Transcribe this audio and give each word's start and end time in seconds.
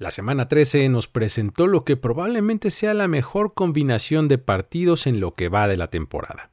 La 0.00 0.10
semana 0.10 0.48
13 0.48 0.88
nos 0.88 1.08
presentó 1.08 1.66
lo 1.66 1.84
que 1.84 1.94
probablemente 1.94 2.70
sea 2.70 2.94
la 2.94 3.06
mejor 3.06 3.52
combinación 3.52 4.28
de 4.28 4.38
partidos 4.38 5.06
en 5.06 5.20
lo 5.20 5.34
que 5.34 5.50
va 5.50 5.68
de 5.68 5.76
la 5.76 5.88
temporada. 5.88 6.50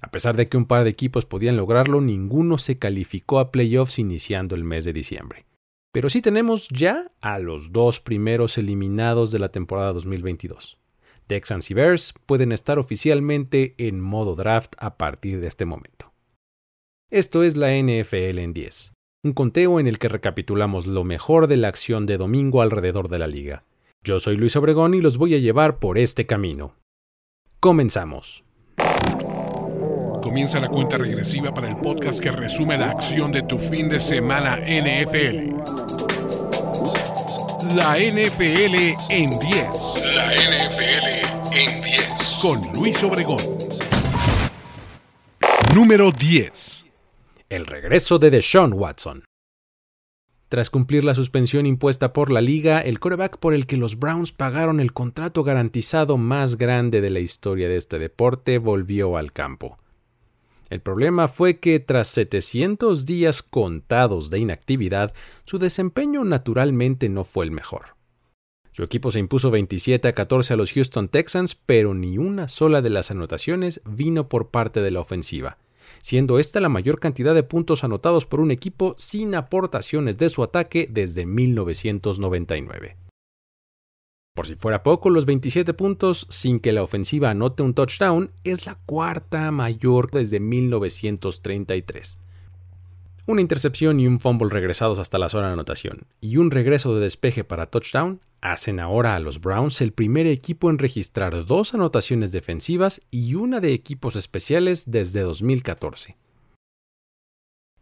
A 0.00 0.10
pesar 0.10 0.34
de 0.34 0.48
que 0.48 0.56
un 0.56 0.64
par 0.64 0.82
de 0.82 0.88
equipos 0.88 1.26
podían 1.26 1.58
lograrlo, 1.58 2.00
ninguno 2.00 2.56
se 2.56 2.78
calificó 2.78 3.38
a 3.38 3.52
playoffs 3.52 3.98
iniciando 3.98 4.54
el 4.54 4.64
mes 4.64 4.86
de 4.86 4.94
diciembre. 4.94 5.44
Pero 5.92 6.08
sí 6.08 6.22
tenemos 6.22 6.68
ya 6.70 7.12
a 7.20 7.38
los 7.38 7.70
dos 7.70 8.00
primeros 8.00 8.56
eliminados 8.56 9.30
de 9.30 9.40
la 9.40 9.50
temporada 9.50 9.92
2022. 9.92 10.78
Texans 11.26 11.70
y 11.70 11.74
Bears 11.74 12.14
pueden 12.24 12.50
estar 12.50 12.78
oficialmente 12.78 13.74
en 13.76 14.00
modo 14.00 14.34
draft 14.36 14.72
a 14.78 14.96
partir 14.96 15.42
de 15.42 15.48
este 15.48 15.66
momento. 15.66 16.14
Esto 17.10 17.42
es 17.42 17.56
la 17.56 17.76
NFL 17.76 18.38
en 18.38 18.54
10 18.54 18.95
un 19.26 19.32
conteo 19.32 19.80
en 19.80 19.88
el 19.88 19.98
que 19.98 20.08
recapitulamos 20.08 20.86
lo 20.86 21.02
mejor 21.02 21.48
de 21.48 21.56
la 21.56 21.66
acción 21.66 22.06
de 22.06 22.16
domingo 22.16 22.62
alrededor 22.62 23.08
de 23.08 23.18
la 23.18 23.26
liga. 23.26 23.64
Yo 24.04 24.20
soy 24.20 24.36
Luis 24.36 24.54
Obregón 24.54 24.94
y 24.94 25.00
los 25.00 25.18
voy 25.18 25.34
a 25.34 25.38
llevar 25.38 25.80
por 25.80 25.98
este 25.98 26.26
camino. 26.26 26.76
Comenzamos. 27.58 28.44
Comienza 30.22 30.60
la 30.60 30.68
cuenta 30.68 30.96
regresiva 30.96 31.52
para 31.52 31.68
el 31.68 31.76
podcast 31.76 32.20
que 32.20 32.30
resume 32.30 32.78
la 32.78 32.90
acción 32.90 33.32
de 33.32 33.42
tu 33.42 33.58
fin 33.58 33.88
de 33.88 33.98
semana 33.98 34.58
NFL. 34.58 35.56
La 37.74 37.98
NFL 37.98 38.94
en 39.10 39.30
10. 39.30 39.40
La 40.14 40.34
NFL 40.34 41.52
en 41.52 41.82
10. 41.82 42.38
Con 42.40 42.62
Luis 42.74 43.02
Obregón. 43.02 43.42
Número 45.74 46.12
10 46.12 46.75
el 47.48 47.64
regreso 47.66 48.18
de 48.18 48.30
Deshaun 48.30 48.72
Watson. 48.72 49.24
Tras 50.48 50.68
cumplir 50.68 51.04
la 51.04 51.14
suspensión 51.14 51.66
impuesta 51.66 52.12
por 52.12 52.30
la 52.30 52.40
liga, 52.40 52.80
el 52.80 52.98
coreback 52.98 53.38
por 53.38 53.54
el 53.54 53.66
que 53.66 53.76
los 53.76 53.98
Browns 53.98 54.32
pagaron 54.32 54.80
el 54.80 54.92
contrato 54.92 55.44
garantizado 55.44 56.18
más 56.18 56.56
grande 56.56 57.00
de 57.00 57.10
la 57.10 57.20
historia 57.20 57.68
de 57.68 57.76
este 57.76 57.98
deporte 57.98 58.58
volvió 58.58 59.16
al 59.16 59.32
campo. 59.32 59.78
El 60.70 60.80
problema 60.80 61.28
fue 61.28 61.60
que 61.60 61.78
tras 61.78 62.08
700 62.08 63.06
días 63.06 63.42
contados 63.42 64.30
de 64.30 64.40
inactividad, 64.40 65.14
su 65.44 65.58
desempeño 65.58 66.24
naturalmente 66.24 67.08
no 67.08 67.22
fue 67.22 67.44
el 67.44 67.52
mejor. 67.52 67.96
Su 68.72 68.82
equipo 68.82 69.12
se 69.12 69.20
impuso 69.20 69.52
27 69.52 70.08
a 70.08 70.12
14 70.12 70.52
a 70.52 70.56
los 70.56 70.72
Houston 70.72 71.08
Texans, 71.08 71.54
pero 71.54 71.94
ni 71.94 72.18
una 72.18 72.48
sola 72.48 72.82
de 72.82 72.90
las 72.90 73.12
anotaciones 73.12 73.80
vino 73.84 74.28
por 74.28 74.50
parte 74.50 74.82
de 74.82 74.90
la 74.90 75.00
ofensiva 75.00 75.58
siendo 76.06 76.38
esta 76.38 76.60
la 76.60 76.68
mayor 76.68 77.00
cantidad 77.00 77.34
de 77.34 77.42
puntos 77.42 77.82
anotados 77.82 78.26
por 78.26 78.38
un 78.38 78.52
equipo 78.52 78.94
sin 78.96 79.34
aportaciones 79.34 80.18
de 80.18 80.28
su 80.28 80.44
ataque 80.44 80.86
desde 80.88 81.26
1999. 81.26 82.96
Por 84.32 84.46
si 84.46 84.54
fuera 84.54 84.84
poco, 84.84 85.10
los 85.10 85.26
27 85.26 85.74
puntos 85.74 86.28
sin 86.30 86.60
que 86.60 86.70
la 86.70 86.84
ofensiva 86.84 87.30
anote 87.30 87.64
un 87.64 87.74
touchdown 87.74 88.30
es 88.44 88.66
la 88.66 88.78
cuarta 88.86 89.50
mayor 89.50 90.12
desde 90.12 90.38
1933 90.38 92.20
una 93.26 93.40
intercepción 93.40 93.98
y 93.98 94.06
un 94.06 94.20
fumble 94.20 94.48
regresados 94.48 95.00
hasta 95.00 95.18
la 95.18 95.28
zona 95.28 95.48
de 95.48 95.54
anotación, 95.54 96.02
y 96.20 96.36
un 96.36 96.52
regreso 96.52 96.94
de 96.94 97.00
despeje 97.00 97.42
para 97.42 97.66
touchdown, 97.66 98.20
hacen 98.40 98.78
ahora 98.78 99.16
a 99.16 99.20
los 99.20 99.40
Browns 99.40 99.80
el 99.80 99.92
primer 99.92 100.26
equipo 100.26 100.70
en 100.70 100.78
registrar 100.78 101.44
dos 101.44 101.74
anotaciones 101.74 102.30
defensivas 102.30 103.02
y 103.10 103.34
una 103.34 103.58
de 103.58 103.72
equipos 103.72 104.14
especiales 104.14 104.90
desde 104.90 105.22
2014. 105.22 106.16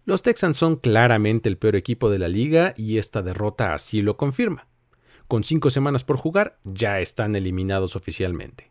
Los 0.06 0.22
Texans 0.22 0.56
son 0.56 0.76
claramente 0.76 1.48
el 1.48 1.58
peor 1.58 1.76
equipo 1.76 2.10
de 2.10 2.18
la 2.18 2.28
liga 2.28 2.74
y 2.76 2.98
esta 2.98 3.22
derrota 3.22 3.74
así 3.74 4.00
lo 4.00 4.16
confirma. 4.16 4.66
Con 5.28 5.44
cinco 5.44 5.70
semanas 5.70 6.04
por 6.04 6.16
jugar, 6.16 6.58
ya 6.64 7.00
están 7.00 7.34
eliminados 7.34 7.96
oficialmente. 7.96 8.70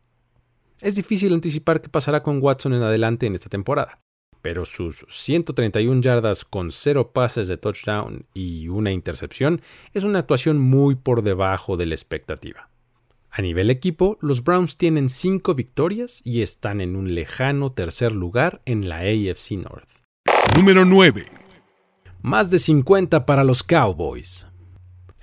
Es 0.82 0.96
difícil 0.96 1.34
anticipar 1.34 1.82
qué 1.82 1.90
pasará 1.90 2.22
con 2.22 2.42
Watson 2.42 2.74
en 2.74 2.84
adelante 2.84 3.26
en 3.26 3.36
esta 3.36 3.50
temporada 3.50 4.03
pero 4.44 4.66
sus 4.66 5.06
131 5.10 6.02
yardas 6.02 6.44
con 6.44 6.72
cero 6.72 7.12
pases 7.14 7.48
de 7.48 7.58
touchdown 7.58 8.26
y 8.34 8.68
una 8.68 8.92
intercepción 8.92 9.62
es 9.94 10.04
una 10.04 10.20
actuación 10.20 10.60
muy 10.60 10.96
por 10.96 11.24
debajo 11.24 11.78
de 11.78 11.86
la 11.86 11.96
expectativa. 11.96 12.70
A 13.32 13.42
nivel 13.42 13.72
equipo, 13.72 14.18
los 14.22 14.44
Browns 14.44 14.78
tienen 14.78 15.08
5 15.08 15.56
victorias 15.56 16.22
y 16.26 16.42
están 16.42 16.82
en 16.82 16.96
un 16.98 17.16
lejano 17.16 17.72
tercer 17.72 18.12
lugar 18.12 18.62
en 18.66 18.88
la 18.90 18.98
AFC 18.98 19.54
North. 19.54 19.88
Número 20.56 20.84
9. 20.86 21.26
Más 22.22 22.52
de 22.52 22.60
50 22.60 23.26
para 23.26 23.46
los 23.46 23.64
Cowboys. 23.64 24.46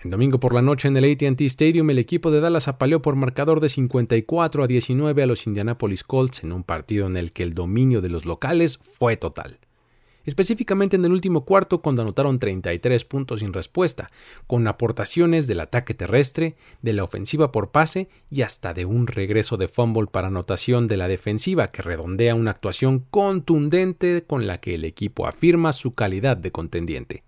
El 0.03 0.11
domingo 0.11 0.41
por 0.41 0.55
la 0.55 0.62
noche 0.62 0.88
en 0.88 0.97
el 0.97 1.12
ATT 1.12 1.43
Stadium, 1.43 1.91
el 1.91 1.99
equipo 1.99 2.31
de 2.31 2.41
Dallas 2.41 2.69
apaleó 2.69 3.03
por 3.03 3.16
marcador 3.16 3.61
de 3.61 3.69
54 3.69 4.65
a 4.65 4.66
19 4.66 5.22
a 5.22 5.27
los 5.27 5.47
Indianapolis 5.47 6.05
Colts 6.05 6.43
en 6.43 6.53
un 6.53 6.65
partido 6.65 7.06
en 7.06 7.19
el 7.19 7.33
que 7.33 7.43
el 7.43 7.53
dominio 7.53 8.00
de 8.00 8.09
los 8.09 8.25
locales 8.25 8.78
fue 8.78 9.19
total. 9.19 9.59
Específicamente 10.25 10.97
en 10.97 11.05
el 11.05 11.12
último 11.12 11.44
cuarto, 11.44 11.83
cuando 11.83 12.00
anotaron 12.00 12.38
33 12.38 13.05
puntos 13.05 13.41
sin 13.41 13.53
respuesta, 13.53 14.09
con 14.47 14.66
aportaciones 14.66 15.47
del 15.47 15.61
ataque 15.61 15.93
terrestre, 15.93 16.56
de 16.81 16.94
la 16.94 17.05
ofensiva 17.05 17.53
por 17.53 17.71
pase 17.71 18.09
y 18.31 18.41
hasta 18.41 18.72
de 18.72 18.87
un 18.87 19.06
regreso 19.06 19.59
de 19.59 19.69
fumble 19.69 20.06
para 20.06 20.28
anotación 20.28 20.88
de 20.88 20.97
la 20.97 21.09
defensiva 21.09 21.71
que 21.71 21.82
redondea 21.82 22.34
una 22.34 22.53
actuación 22.53 23.00
contundente 23.11 24.25
con 24.27 24.47
la 24.47 24.61
que 24.61 24.77
el 24.77 24.87
equipo 24.87 25.27
afirma 25.27 25.75
su 25.75 25.93
calidad 25.93 26.38
de 26.38 26.53
contendiente. 26.53 27.22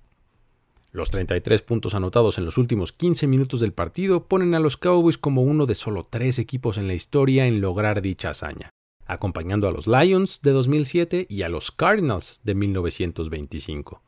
Los 0.94 1.08
33 1.08 1.62
puntos 1.62 1.94
anotados 1.94 2.36
en 2.36 2.44
los 2.44 2.58
últimos 2.58 2.92
15 2.92 3.26
minutos 3.26 3.60
del 3.60 3.72
partido 3.72 4.28
ponen 4.28 4.54
a 4.54 4.60
los 4.60 4.76
Cowboys 4.76 5.16
como 5.16 5.40
uno 5.40 5.64
de 5.64 5.74
solo 5.74 6.06
tres 6.08 6.38
equipos 6.38 6.76
en 6.76 6.86
la 6.86 6.92
historia 6.92 7.46
en 7.46 7.62
lograr 7.62 8.02
dicha 8.02 8.28
hazaña, 8.28 8.68
acompañando 9.06 9.66
a 9.66 9.72
los 9.72 9.86
Lions 9.86 10.40
de 10.42 10.50
2007 10.50 11.26
y 11.30 11.42
a 11.42 11.48
los 11.48 11.70
Cardinals 11.70 12.42
de 12.44 12.54
1925. 12.54 14.02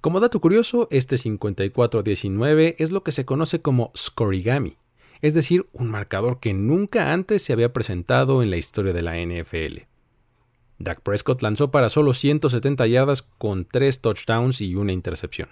Como 0.00 0.20
dato 0.20 0.40
curioso, 0.40 0.88
este 0.90 1.16
54-19 1.16 2.76
es 2.78 2.92
lo 2.92 3.02
que 3.02 3.12
se 3.12 3.26
conoce 3.26 3.60
como 3.60 3.92
scorigami, 3.94 4.78
es 5.20 5.34
decir, 5.34 5.66
un 5.74 5.90
marcador 5.90 6.40
que 6.40 6.54
nunca 6.54 7.12
antes 7.12 7.42
se 7.42 7.52
había 7.52 7.74
presentado 7.74 8.42
en 8.42 8.48
la 8.48 8.56
historia 8.56 8.94
de 8.94 9.02
la 9.02 9.18
NFL. 9.18 9.82
Dak 10.78 11.02
Prescott 11.02 11.42
lanzó 11.42 11.70
para 11.70 11.90
solo 11.90 12.14
170 12.14 12.86
yardas 12.86 13.20
con 13.20 13.66
3 13.66 14.00
touchdowns 14.00 14.62
y 14.62 14.76
una 14.76 14.92
intercepción. 14.92 15.50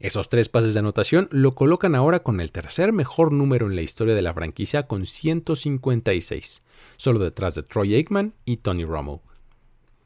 Esos 0.00 0.30
tres 0.30 0.48
pases 0.48 0.72
de 0.72 0.80
anotación 0.80 1.28
lo 1.30 1.54
colocan 1.54 1.94
ahora 1.94 2.22
con 2.22 2.40
el 2.40 2.52
tercer 2.52 2.90
mejor 2.90 3.32
número 3.32 3.66
en 3.66 3.76
la 3.76 3.82
historia 3.82 4.14
de 4.14 4.22
la 4.22 4.32
franquicia 4.32 4.86
con 4.86 5.04
156, 5.04 6.62
solo 6.96 7.18
detrás 7.18 7.54
de 7.54 7.62
Troy 7.62 7.94
Aikman 7.94 8.32
y 8.46 8.56
Tony 8.56 8.86
Romo. 8.86 9.20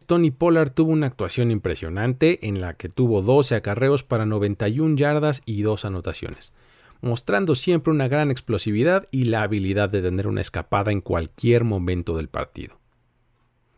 Tony 0.09 0.32
Pollard 0.32 0.72
tuvo 0.72 0.91
una 0.91 1.06
actuación 1.06 1.53
impresionante 1.53 2.49
en 2.49 2.60
la 2.60 2.75
que 2.75 2.88
tuvo 2.88 3.22
12 3.22 3.55
acarreos 3.55 4.03
para 4.03 4.27
91 4.27 4.97
yardas 4.97 5.43
y 5.47 5.62
dos 5.62 5.84
anotaciones, 5.84 6.53
mostrando 7.00 7.55
siempre 7.55 7.93
una 7.93 8.09
gran 8.09 8.32
explosividad 8.32 9.06
y 9.12 9.26
la 9.26 9.43
habilidad 9.43 9.91
de 9.91 10.03
tener 10.03 10.26
una 10.26 10.41
escapada 10.41 10.91
en 10.91 11.03
cualquier 11.03 11.62
momento 11.62 12.16
del 12.16 12.28
partido. 12.28 12.81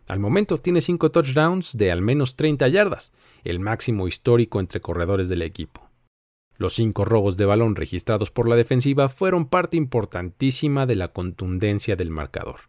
Al 0.08 0.18
momento 0.18 0.56
tiene 0.56 0.80
5 0.80 1.10
touchdowns 1.10 1.76
de 1.76 1.92
al 1.92 2.00
menos 2.00 2.36
30 2.36 2.68
yardas, 2.68 3.12
el 3.44 3.60
máximo 3.60 4.08
histórico 4.08 4.60
entre 4.60 4.80
corredores 4.80 5.28
del 5.28 5.42
equipo. 5.42 5.85
Los 6.58 6.74
cinco 6.74 7.04
robos 7.04 7.36
de 7.36 7.44
balón 7.44 7.76
registrados 7.76 8.30
por 8.30 8.48
la 8.48 8.56
defensiva 8.56 9.08
fueron 9.08 9.46
parte 9.46 9.76
importantísima 9.76 10.86
de 10.86 10.96
la 10.96 11.08
contundencia 11.08 11.96
del 11.96 12.10
marcador. 12.10 12.60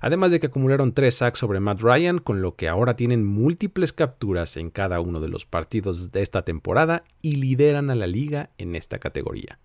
Además 0.00 0.30
de 0.30 0.40
que 0.40 0.46
acumularon 0.46 0.94
tres 0.94 1.16
sacks 1.16 1.38
sobre 1.38 1.60
Matt 1.60 1.80
Ryan, 1.80 2.18
con 2.18 2.40
lo 2.40 2.56
que 2.56 2.68
ahora 2.68 2.94
tienen 2.94 3.24
múltiples 3.24 3.92
capturas 3.92 4.56
en 4.56 4.70
cada 4.70 5.00
uno 5.00 5.20
de 5.20 5.28
los 5.28 5.44
partidos 5.44 6.10
de 6.10 6.22
esta 6.22 6.42
temporada 6.42 7.04
y 7.20 7.36
lideran 7.36 7.90
a 7.90 7.94
la 7.94 8.06
liga 8.06 8.50
en 8.56 8.76
esta 8.76 8.98
categoría. 8.98 9.58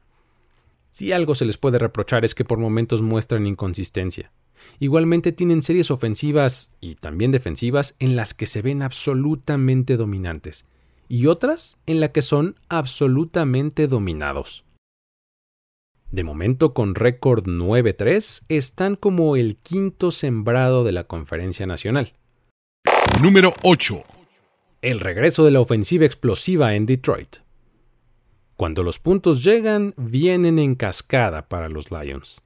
Si 0.91 1.11
algo 1.11 1.35
se 1.35 1.45
les 1.45 1.57
puede 1.57 1.77
reprochar 1.77 2.23
es 2.23 2.35
que 2.35 2.45
por 2.45 2.57
momentos 2.57 3.01
muestran 3.01 3.47
inconsistencia. 3.47 4.31
Igualmente 4.79 5.31
tienen 5.31 5.61
series 5.61 5.91
ofensivas 5.91 6.69
y 6.79 6.95
también 6.95 7.31
defensivas 7.31 7.95
en 7.99 8.15
las 8.15 8.33
que 8.33 8.45
se 8.45 8.61
ven 8.61 8.81
absolutamente 8.81 9.97
dominantes, 9.97 10.67
y 11.07 11.27
otras 11.27 11.77
en 11.85 11.99
la 11.99 12.11
que 12.11 12.21
son 12.21 12.55
absolutamente 12.69 13.87
dominados. 13.87 14.65
De 16.11 16.23
momento, 16.23 16.73
con 16.73 16.95
récord 16.95 17.45
9-3, 17.45 18.45
están 18.47 18.95
como 18.95 19.35
el 19.35 19.57
quinto 19.57 20.11
sembrado 20.11 20.83
de 20.83 20.91
la 20.91 21.05
Conferencia 21.05 21.65
Nacional. 21.65 22.13
Número 23.21 23.53
8. 23.63 24.03
El 24.81 24.99
regreso 24.99 25.43
de 25.43 25.51
la 25.51 25.59
ofensiva 25.59 26.05
explosiva 26.05 26.75
en 26.75 26.85
Detroit. 26.85 27.37
Cuando 28.55 28.83
los 28.83 28.99
puntos 28.99 29.43
llegan, 29.43 29.93
vienen 29.97 30.59
en 30.59 30.75
cascada 30.75 31.49
para 31.49 31.67
los 31.67 31.91
Lions. 31.91 32.41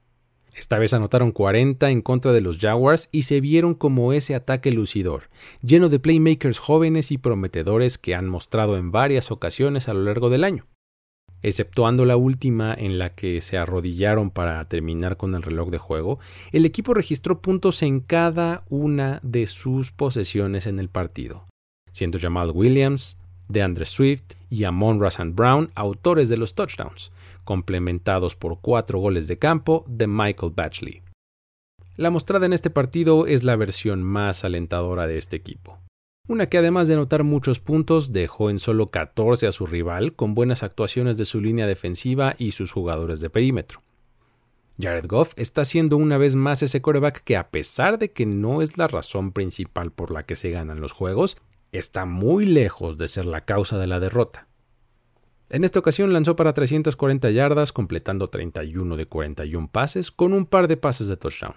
Esta 0.54 0.78
vez 0.78 0.92
anotaron 0.92 1.32
40 1.32 1.90
en 1.90 2.02
contra 2.02 2.32
de 2.32 2.40
los 2.40 2.58
Jaguars 2.58 3.08
y 3.12 3.22
se 3.22 3.40
vieron 3.40 3.74
como 3.74 4.12
ese 4.12 4.34
ataque 4.34 4.72
lucidor, 4.72 5.30
lleno 5.62 5.88
de 5.88 5.98
playmakers 5.98 6.58
jóvenes 6.58 7.12
y 7.12 7.18
prometedores 7.18 7.98
que 7.98 8.14
han 8.14 8.28
mostrado 8.28 8.76
en 8.76 8.90
varias 8.90 9.30
ocasiones 9.30 9.88
a 9.88 9.94
lo 9.94 10.02
largo 10.02 10.30
del 10.30 10.44
año. 10.44 10.66
Exceptuando 11.42 12.04
la 12.04 12.16
última 12.16 12.74
en 12.74 12.98
la 12.98 13.14
que 13.14 13.40
se 13.40 13.56
arrodillaron 13.56 14.30
para 14.30 14.62
terminar 14.66 15.16
con 15.16 15.34
el 15.34 15.42
reloj 15.42 15.70
de 15.70 15.78
juego, 15.78 16.18
el 16.52 16.66
equipo 16.66 16.92
registró 16.92 17.40
puntos 17.40 17.82
en 17.82 18.00
cada 18.00 18.64
una 18.68 19.20
de 19.22 19.46
sus 19.46 19.90
posesiones 19.90 20.66
en 20.66 20.78
el 20.78 20.90
partido, 20.90 21.46
siendo 21.92 22.18
Jamal 22.18 22.50
Williams, 22.50 23.16
DeAndre 23.48 23.86
Swift 23.86 24.34
y 24.50 24.64
Amon 24.64 25.00
Russell 25.00 25.30
Brown 25.30 25.70
autores 25.74 26.28
de 26.28 26.36
los 26.36 26.54
touchdowns, 26.54 27.10
complementados 27.50 28.36
por 28.36 28.60
cuatro 28.60 29.00
goles 29.00 29.26
de 29.26 29.40
campo 29.40 29.84
de 29.88 30.06
Michael 30.06 30.52
Batchley. 30.54 31.02
La 31.96 32.10
mostrada 32.10 32.46
en 32.46 32.52
este 32.52 32.70
partido 32.70 33.26
es 33.26 33.42
la 33.42 33.56
versión 33.56 34.04
más 34.04 34.44
alentadora 34.44 35.08
de 35.08 35.18
este 35.18 35.34
equipo 35.34 35.80
una 36.30 36.46
que 36.46 36.58
además 36.58 36.86
de 36.86 36.94
anotar 36.94 37.24
muchos 37.24 37.58
puntos 37.58 38.12
dejó 38.12 38.50
en 38.50 38.60
solo 38.60 38.92
14 38.92 39.48
a 39.48 39.52
su 39.52 39.66
rival 39.66 40.14
con 40.14 40.36
buenas 40.36 40.62
actuaciones 40.62 41.18
de 41.18 41.24
su 41.24 41.40
línea 41.40 41.66
defensiva 41.66 42.36
y 42.38 42.52
sus 42.52 42.70
jugadores 42.70 43.18
de 43.18 43.30
perímetro. 43.30 43.82
Jared 44.80 45.06
Goff 45.08 45.32
está 45.34 45.64
siendo 45.64 45.96
una 45.96 46.18
vez 46.18 46.36
más 46.36 46.62
ese 46.62 46.80
coreback 46.80 47.24
que 47.24 47.36
a 47.36 47.50
pesar 47.50 47.98
de 47.98 48.12
que 48.12 48.26
no 48.26 48.62
es 48.62 48.78
la 48.78 48.86
razón 48.86 49.32
principal 49.32 49.90
por 49.90 50.12
la 50.12 50.24
que 50.24 50.36
se 50.36 50.50
ganan 50.50 50.80
los 50.80 50.92
juegos, 50.92 51.36
está 51.72 52.04
muy 52.04 52.46
lejos 52.46 52.96
de 52.96 53.08
ser 53.08 53.26
la 53.26 53.44
causa 53.44 53.76
de 53.76 53.88
la 53.88 53.98
derrota. 53.98 54.46
En 55.50 55.64
esta 55.64 55.80
ocasión 55.80 56.12
lanzó 56.12 56.36
para 56.36 56.54
340 56.54 57.30
yardas, 57.30 57.72
completando 57.72 58.30
31 58.30 58.96
de 58.96 59.06
41 59.06 59.68
pases, 59.70 60.10
con 60.10 60.32
un 60.32 60.46
par 60.46 60.68
de 60.68 60.76
pases 60.76 61.08
de 61.08 61.16
touchdown. 61.16 61.56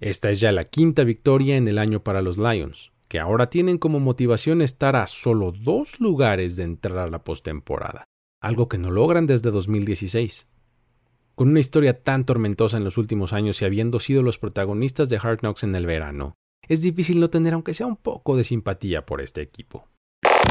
Esta 0.00 0.30
es 0.30 0.40
ya 0.40 0.50
la 0.50 0.64
quinta 0.64 1.04
victoria 1.04 1.56
en 1.56 1.68
el 1.68 1.78
año 1.78 2.02
para 2.02 2.22
los 2.22 2.38
Lions 2.38 2.92
que 3.12 3.20
ahora 3.20 3.50
tienen 3.50 3.76
como 3.76 4.00
motivación 4.00 4.62
estar 4.62 4.96
a 4.96 5.06
solo 5.06 5.52
dos 5.52 6.00
lugares 6.00 6.56
de 6.56 6.64
entrar 6.64 6.96
a 6.96 7.10
la 7.10 7.22
postemporada, 7.22 8.06
algo 8.40 8.70
que 8.70 8.78
no 8.78 8.90
logran 8.90 9.26
desde 9.26 9.50
2016. 9.50 10.46
Con 11.34 11.50
una 11.50 11.60
historia 11.60 12.02
tan 12.02 12.24
tormentosa 12.24 12.78
en 12.78 12.84
los 12.84 12.96
últimos 12.96 13.34
años 13.34 13.60
y 13.60 13.66
habiendo 13.66 14.00
sido 14.00 14.22
los 14.22 14.38
protagonistas 14.38 15.10
de 15.10 15.18
Hard 15.22 15.40
Knocks 15.40 15.62
en 15.62 15.74
el 15.74 15.84
verano, 15.84 16.36
es 16.66 16.80
difícil 16.80 17.20
no 17.20 17.28
tener 17.28 17.52
aunque 17.52 17.74
sea 17.74 17.86
un 17.86 17.96
poco 17.96 18.34
de 18.34 18.44
simpatía 18.44 19.04
por 19.04 19.20
este 19.20 19.42
equipo. 19.42 19.86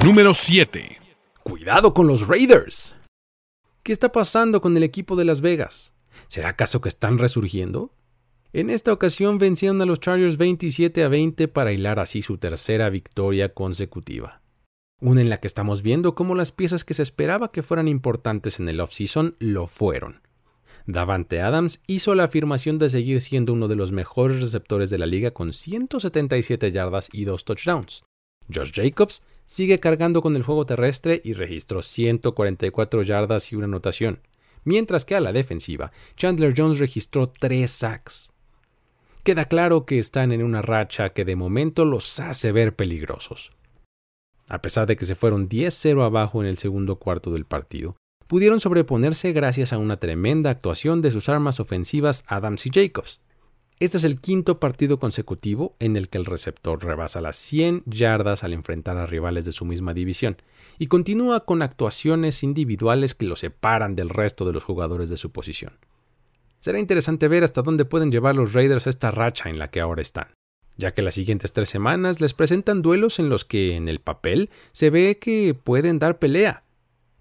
Número 0.06 0.36
7. 0.36 1.11
Cuidado 1.44 1.96
con 1.96 2.06
los 2.06 2.28
Raiders. 2.28 2.94
¿Qué 3.82 3.92
está 3.92 4.12
pasando 4.12 4.62
con 4.62 4.78
el 4.78 4.84
equipo 4.84 5.16
de 5.16 5.26
Las 5.26 5.42
Vegas? 5.42 5.92
¿Será 6.28 6.50
acaso 6.50 6.82
que 6.82 6.90
están 6.90 7.18
resurgiendo? 7.18 7.96
En 8.54 8.70
esta 8.70 8.94
ocasión 8.94 9.40
vencieron 9.40 9.82
a 9.82 9.88
los 9.88 10.00
Chargers 10.00 10.38
27 10.38 11.04
a 11.04 11.08
20 11.08 11.48
para 11.48 11.72
hilar 11.72 12.00
así 12.00 12.22
su 12.22 12.38
tercera 12.38 12.92
victoria 12.92 13.56
consecutiva. 13.56 14.42
Una 15.00 15.22
en 15.22 15.32
la 15.32 15.40
que 15.40 15.48
estamos 15.48 15.82
viendo 15.82 16.14
cómo 16.14 16.36
las 16.36 16.52
piezas 16.52 16.86
que 16.86 16.94
se 16.94 17.02
esperaba 17.02 17.52
que 17.52 17.64
fueran 17.64 17.88
importantes 17.88 18.60
en 18.60 18.70
el 18.70 18.80
offseason 18.80 19.36
lo 19.40 19.66
fueron. 19.66 20.22
Davante 20.86 21.42
Adams 21.42 21.82
hizo 21.88 22.14
la 22.14 22.26
afirmación 22.26 22.78
de 22.78 22.90
seguir 22.90 23.20
siendo 23.20 23.54
uno 23.54 23.68
de 23.68 23.76
los 23.76 23.92
mejores 23.92 24.40
receptores 24.40 24.92
de 24.92 25.00
la 25.00 25.08
liga 25.08 25.32
con 25.32 25.54
177 25.54 26.72
yardas 26.72 27.10
y 27.12 27.26
dos 27.26 27.46
touchdowns. 27.46 28.04
Josh 28.54 28.72
Jacobs 28.74 29.24
sigue 29.52 29.80
cargando 29.80 30.22
con 30.22 30.36
el 30.36 30.44
juego 30.44 30.66
terrestre 30.66 31.22
y 31.24 31.34
registró 31.34 31.82
144 31.82 33.02
yardas 33.04 33.52
y 33.52 33.56
una 33.56 33.66
anotación, 33.66 34.20
mientras 34.64 35.06
que 35.06 35.16
a 35.16 35.20
la 35.20 35.34
defensiva, 35.34 35.92
Chandler 36.16 36.54
Jones 36.56 36.80
registró 36.80 37.30
3 37.30 37.70
sacks 37.70 38.32
queda 39.24 39.46
claro 39.46 39.86
que 39.86 40.00
están 40.00 40.32
en 40.32 40.44
una 40.44 40.62
racha 40.62 41.10
que 41.10 41.26
de 41.26 41.36
momento 41.36 41.86
los 41.86 42.20
hace 42.20 42.52
ver 42.52 42.76
peligrosos. 42.76 43.52
A 44.48 44.62
pesar 44.62 44.88
de 44.88 44.98
que 44.98 45.06
se 45.06 45.16
fueron 45.16 45.48
10-0 45.48 46.04
abajo 46.04 46.42
en 46.42 46.48
el 46.48 46.58
segundo 46.58 46.98
cuarto 46.98 47.32
del 47.32 47.46
partido, 47.46 47.96
pudieron 48.28 48.60
sobreponerse 48.60 49.32
gracias 49.32 49.74
a 49.74 49.78
una 49.78 49.98
tremenda 49.98 50.50
actuación 50.50 51.02
de 51.02 51.12
sus 51.12 51.30
armas 51.30 51.60
ofensivas 51.60 52.24
Adams 52.28 52.66
y 52.66 52.72
Jacobs. 52.74 53.22
Este 53.82 53.98
es 53.98 54.04
el 54.04 54.22
quinto 54.22 54.60
partido 54.60 55.00
consecutivo 55.00 55.76
en 55.80 55.96
el 55.96 56.08
que 56.08 56.20
el 56.20 56.26
receptor 56.26 56.86
rebasa 56.86 57.20
las 57.20 57.36
100 57.38 57.82
yardas 57.88 58.44
al 58.44 58.54
enfrentar 58.54 58.96
a 58.98 59.08
rivales 59.08 59.44
de 59.46 59.52
su 59.52 59.66
misma 59.66 59.96
división 59.96 60.38
y 60.78 60.86
continúa 60.86 61.46
con 61.46 61.64
actuaciones 61.64 62.44
individuales 62.44 63.16
que 63.16 63.26
lo 63.26 63.36
separan 63.36 63.96
del 63.96 64.10
resto 64.10 64.46
de 64.46 64.54
los 64.54 64.64
jugadores 64.64 65.10
de 65.10 65.18
su 65.18 65.32
posición. 65.32 65.80
Será 66.60 66.78
interesante 66.78 67.28
ver 67.28 67.44
hasta 67.44 67.64
dónde 67.64 67.86
pueden 67.86 68.12
llevar 68.12 68.36
los 68.36 68.54
Raiders 68.54 68.86
esta 68.86 69.10
racha 69.10 69.50
en 69.50 69.58
la 69.58 69.72
que 69.72 69.82
ahora 69.82 70.04
están, 70.04 70.28
ya 70.78 70.94
que 70.94 71.02
las 71.02 71.16
siguientes 71.16 71.52
tres 71.52 71.70
semanas 71.70 72.22
les 72.22 72.36
presentan 72.36 72.84
duelos 72.84 73.18
en 73.18 73.30
los 73.30 73.46
que 73.46 73.76
en 73.76 73.88
el 73.88 74.00
papel 74.00 74.52
se 74.74 74.92
ve 74.92 75.18
que 75.18 75.56
pueden 75.56 75.98
dar 75.98 76.20
pelea. 76.20 76.66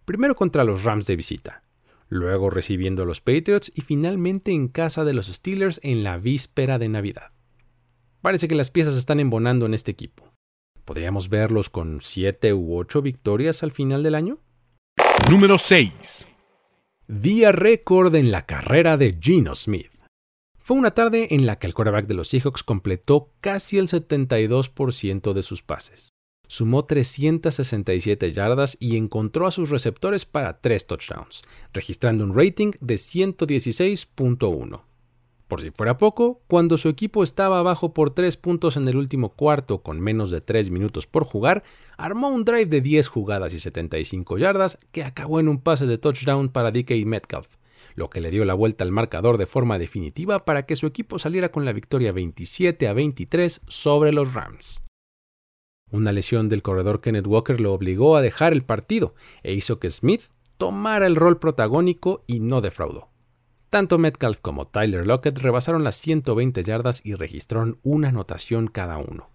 Primero 0.05 0.37
contra 0.37 0.65
los 0.65 0.85
Rams 0.85 1.07
de 1.07 1.17
visita, 1.17 1.62
luego 2.11 2.51
recibiendo 2.51 3.05
a 3.05 3.07
los 3.07 3.23
Patriots 3.23 3.73
y 3.75 3.81
finalmente 3.81 4.53
en 4.53 4.69
casa 4.69 5.05
de 5.05 5.15
los 5.15 5.29
Steelers 5.29 5.81
en 5.83 6.05
la 6.05 6.19
víspera 6.19 6.79
de 6.79 6.91
Navidad. 6.91 7.33
Parece 8.21 8.47
que 8.47 8.55
las 8.55 8.69
piezas 8.69 8.97
están 8.97 9.19
embonando 9.19 9.65
en 9.65 9.73
este 9.73 9.91
equipo. 9.91 10.35
¿Podríamos 10.85 11.31
verlos 11.31 11.71
con 11.71 12.03
7 12.03 12.53
u 12.53 12.77
8 12.77 13.01
victorias 13.01 13.62
al 13.62 13.71
final 13.71 14.03
del 14.03 14.15
año? 14.15 14.39
Número 15.31 15.57
6 15.57 16.27
vía 17.12 17.51
récord 17.51 18.15
en 18.15 18.31
la 18.31 18.47
carrera 18.47 18.97
de 18.97 19.19
Geno 19.21 19.57
Smith. 19.57 19.91
Fue 20.59 20.77
una 20.77 20.93
tarde 20.93 21.35
en 21.35 21.45
la 21.45 21.59
que 21.59 21.67
el 21.67 21.75
quarterback 21.75 22.07
de 22.07 22.15
los 22.15 22.29
Seahawks 22.29 22.62
completó 22.62 23.33
casi 23.41 23.79
el 23.79 23.89
72% 23.89 25.33
de 25.33 25.43
sus 25.43 25.62
pases. 25.62 26.11
Sumó 26.50 26.85
367 26.85 28.32
yardas 28.32 28.76
y 28.81 28.97
encontró 28.97 29.47
a 29.47 29.52
sus 29.52 29.70
receptores 29.70 30.26
para 30.26 30.61
3 30.61 30.85
touchdowns, 30.85 31.44
registrando 31.73 32.25
un 32.25 32.35
rating 32.35 32.73
de 32.81 32.97
116.1. 32.97 34.82
Por 35.47 35.61
si 35.61 35.70
fuera 35.70 35.97
poco, 35.97 36.43
cuando 36.49 36.76
su 36.76 36.88
equipo 36.88 37.23
estaba 37.23 37.61
abajo 37.61 37.94
por 37.94 38.11
3 38.11 38.37
puntos 38.37 38.76
en 38.76 38.88
el 38.88 38.97
último 38.97 39.29
cuarto 39.29 39.85
con 39.85 40.00
menos 40.00 40.32
de 40.32 40.41
3 40.41 40.73
minutos 40.73 41.06
por 41.06 41.23
jugar, 41.23 41.62
armó 41.97 42.31
un 42.31 42.44
drive 42.44 42.67
de 42.67 42.81
10 42.81 43.06
jugadas 43.06 43.55
y 43.55 43.61
75 43.61 44.37
yardas 44.37 44.76
que 44.91 45.05
acabó 45.05 45.38
en 45.38 45.47
un 45.47 45.61
pase 45.61 45.87
de 45.87 45.99
touchdown 45.99 46.49
para 46.49 46.73
DK 46.73 47.06
Metcalf, 47.06 47.47
lo 47.94 48.11
que 48.11 48.20
le 48.20 48.32
dio 48.32 48.44
la 48.44 48.55
vuelta 48.55 48.82
al 48.82 48.91
marcador 48.91 49.38
de 49.38 49.47
forma 49.47 49.79
definitiva 49.79 50.44
para 50.44 50.67
que 50.67 50.75
su 50.75 50.88
equipo 50.88 51.20
saliera 51.20 51.52
con 51.52 51.64
la 51.64 51.73
victoria 51.73 52.11
27 52.11 52.88
a 52.88 52.93
23 52.93 53.62
sobre 53.69 54.12
los 54.12 54.35
Rams. 54.35 54.82
Una 55.91 56.13
lesión 56.13 56.49
del 56.49 56.63
corredor 56.63 57.01
Kenneth 57.01 57.27
Walker 57.27 57.61
lo 57.61 57.73
obligó 57.73 58.17
a 58.17 58.23
dejar 58.23 58.53
el 58.53 58.63
partido 58.63 59.15
e 59.43 59.53
hizo 59.53 59.79
que 59.81 59.91
Smith 59.91 60.23
tomara 60.57 61.07
el 61.07 61.17
rol 61.17 61.39
protagónico 61.39 62.23
y 62.27 62.41
no 62.41 62.61
defraudó. 62.61 63.09
Tanto 63.71 63.99
Metcalf 63.99 64.41
como 64.41 64.67
Tyler 64.67 65.07
Lockett 65.07 65.39
rebasaron 65.39 65.85
las 65.85 65.97
120 65.97 66.62
yardas 66.62 67.00
y 67.05 67.14
registraron 67.14 67.79
una 67.83 68.09
anotación 68.09 68.69
cada 68.69 68.99
uno. 68.99 69.31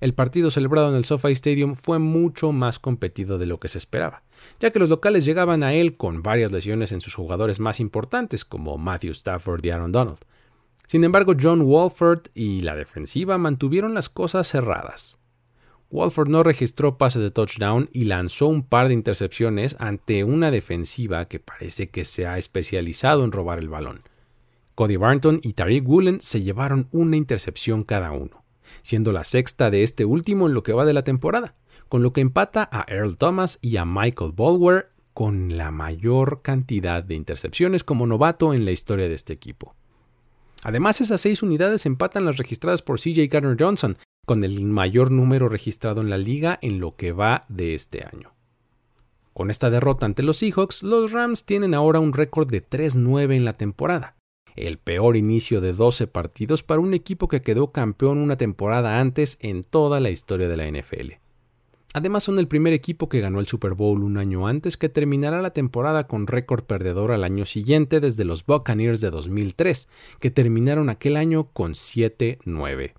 El 0.00 0.14
partido 0.14 0.50
celebrado 0.50 0.90
en 0.90 0.94
el 0.94 1.04
SoFi 1.04 1.32
Stadium 1.32 1.74
fue 1.74 1.98
mucho 1.98 2.52
más 2.52 2.78
competido 2.78 3.38
de 3.38 3.46
lo 3.46 3.58
que 3.58 3.68
se 3.68 3.78
esperaba, 3.78 4.22
ya 4.60 4.70
que 4.70 4.78
los 4.78 4.90
locales 4.90 5.24
llegaban 5.24 5.62
a 5.62 5.72
él 5.72 5.96
con 5.96 6.22
varias 6.22 6.52
lesiones 6.52 6.92
en 6.92 7.00
sus 7.00 7.14
jugadores 7.14 7.60
más 7.60 7.80
importantes, 7.80 8.44
como 8.44 8.76
Matthew 8.76 9.12
Stafford 9.12 9.64
y 9.64 9.70
Aaron 9.70 9.92
Donald. 9.92 10.18
Sin 10.86 11.02
embargo, 11.02 11.34
John 11.40 11.62
Walford 11.62 12.28
y 12.34 12.60
la 12.60 12.76
defensiva 12.76 13.38
mantuvieron 13.38 13.94
las 13.94 14.08
cosas 14.08 14.48
cerradas. 14.48 15.18
Walford 15.90 16.28
no 16.28 16.42
registró 16.42 16.98
pase 16.98 17.20
de 17.20 17.30
touchdown 17.30 17.88
y 17.92 18.04
lanzó 18.04 18.48
un 18.48 18.64
par 18.64 18.88
de 18.88 18.94
intercepciones 18.94 19.76
ante 19.78 20.24
una 20.24 20.50
defensiva 20.50 21.26
que 21.26 21.38
parece 21.38 21.88
que 21.88 22.04
se 22.04 22.26
ha 22.26 22.38
especializado 22.38 23.24
en 23.24 23.32
robar 23.32 23.58
el 23.58 23.68
balón. 23.68 24.02
Cody 24.74 24.96
Barton 24.96 25.40
y 25.42 25.54
Tariq 25.54 25.88
Woolen 25.88 26.20
se 26.20 26.42
llevaron 26.42 26.88
una 26.90 27.16
intercepción 27.16 27.82
cada 27.82 28.10
uno, 28.12 28.44
siendo 28.82 29.12
la 29.12 29.24
sexta 29.24 29.70
de 29.70 29.82
este 29.82 30.04
último 30.04 30.46
en 30.46 30.54
lo 30.54 30.62
que 30.62 30.72
va 30.72 30.84
de 30.84 30.92
la 30.92 31.04
temporada, 31.04 31.54
con 31.88 32.02
lo 32.02 32.12
que 32.12 32.20
empata 32.20 32.68
a 32.70 32.84
Earl 32.88 33.16
Thomas 33.16 33.58
y 33.62 33.76
a 33.76 33.84
Michael 33.84 34.32
Bolwer 34.32 34.90
con 35.14 35.56
la 35.56 35.70
mayor 35.70 36.42
cantidad 36.42 37.02
de 37.02 37.14
intercepciones 37.14 37.84
como 37.84 38.06
novato 38.06 38.52
en 38.52 38.66
la 38.66 38.72
historia 38.72 39.08
de 39.08 39.14
este 39.14 39.32
equipo. 39.32 39.74
Además, 40.62 41.00
esas 41.00 41.20
seis 41.20 41.42
unidades 41.42 41.86
empatan 41.86 42.26
las 42.26 42.36
registradas 42.36 42.82
por 42.82 42.98
CJ 43.00 43.28
Gardner 43.30 43.56
Johnson, 43.58 43.96
con 44.26 44.44
el 44.44 44.60
mayor 44.64 45.10
número 45.10 45.48
registrado 45.48 46.02
en 46.02 46.10
la 46.10 46.18
liga 46.18 46.58
en 46.60 46.80
lo 46.80 46.96
que 46.96 47.12
va 47.12 47.46
de 47.48 47.74
este 47.74 48.04
año. 48.04 48.32
Con 49.32 49.50
esta 49.50 49.70
derrota 49.70 50.04
ante 50.04 50.22
los 50.22 50.38
Seahawks, 50.38 50.82
los 50.82 51.12
Rams 51.12 51.44
tienen 51.44 51.74
ahora 51.74 52.00
un 52.00 52.12
récord 52.12 52.50
de 52.50 52.62
3-9 52.62 53.36
en 53.36 53.44
la 53.44 53.52
temporada, 53.56 54.16
el 54.56 54.78
peor 54.78 55.16
inicio 55.16 55.60
de 55.60 55.72
12 55.72 56.08
partidos 56.08 56.62
para 56.62 56.80
un 56.80 56.92
equipo 56.92 57.28
que 57.28 57.42
quedó 57.42 57.70
campeón 57.70 58.18
una 58.18 58.36
temporada 58.36 58.98
antes 58.98 59.38
en 59.40 59.62
toda 59.62 60.00
la 60.00 60.10
historia 60.10 60.48
de 60.48 60.56
la 60.56 60.70
NFL. 60.70 61.12
Además 61.94 62.24
son 62.24 62.38
el 62.38 62.48
primer 62.48 62.72
equipo 62.72 63.08
que 63.08 63.20
ganó 63.20 63.40
el 63.40 63.46
Super 63.46 63.74
Bowl 63.74 64.02
un 64.02 64.18
año 64.18 64.46
antes 64.46 64.76
que 64.76 64.88
terminará 64.88 65.40
la 65.40 65.54
temporada 65.54 66.06
con 66.06 66.26
récord 66.26 66.64
perdedor 66.64 67.12
al 67.12 67.22
año 67.22 67.46
siguiente 67.46 68.00
desde 68.00 68.24
los 68.24 68.44
Buccaneers 68.44 69.00
de 69.00 69.10
2003, 69.10 69.88
que 70.18 70.30
terminaron 70.30 70.90
aquel 70.90 71.16
año 71.16 71.48
con 71.52 71.72
7-9. 71.72 72.92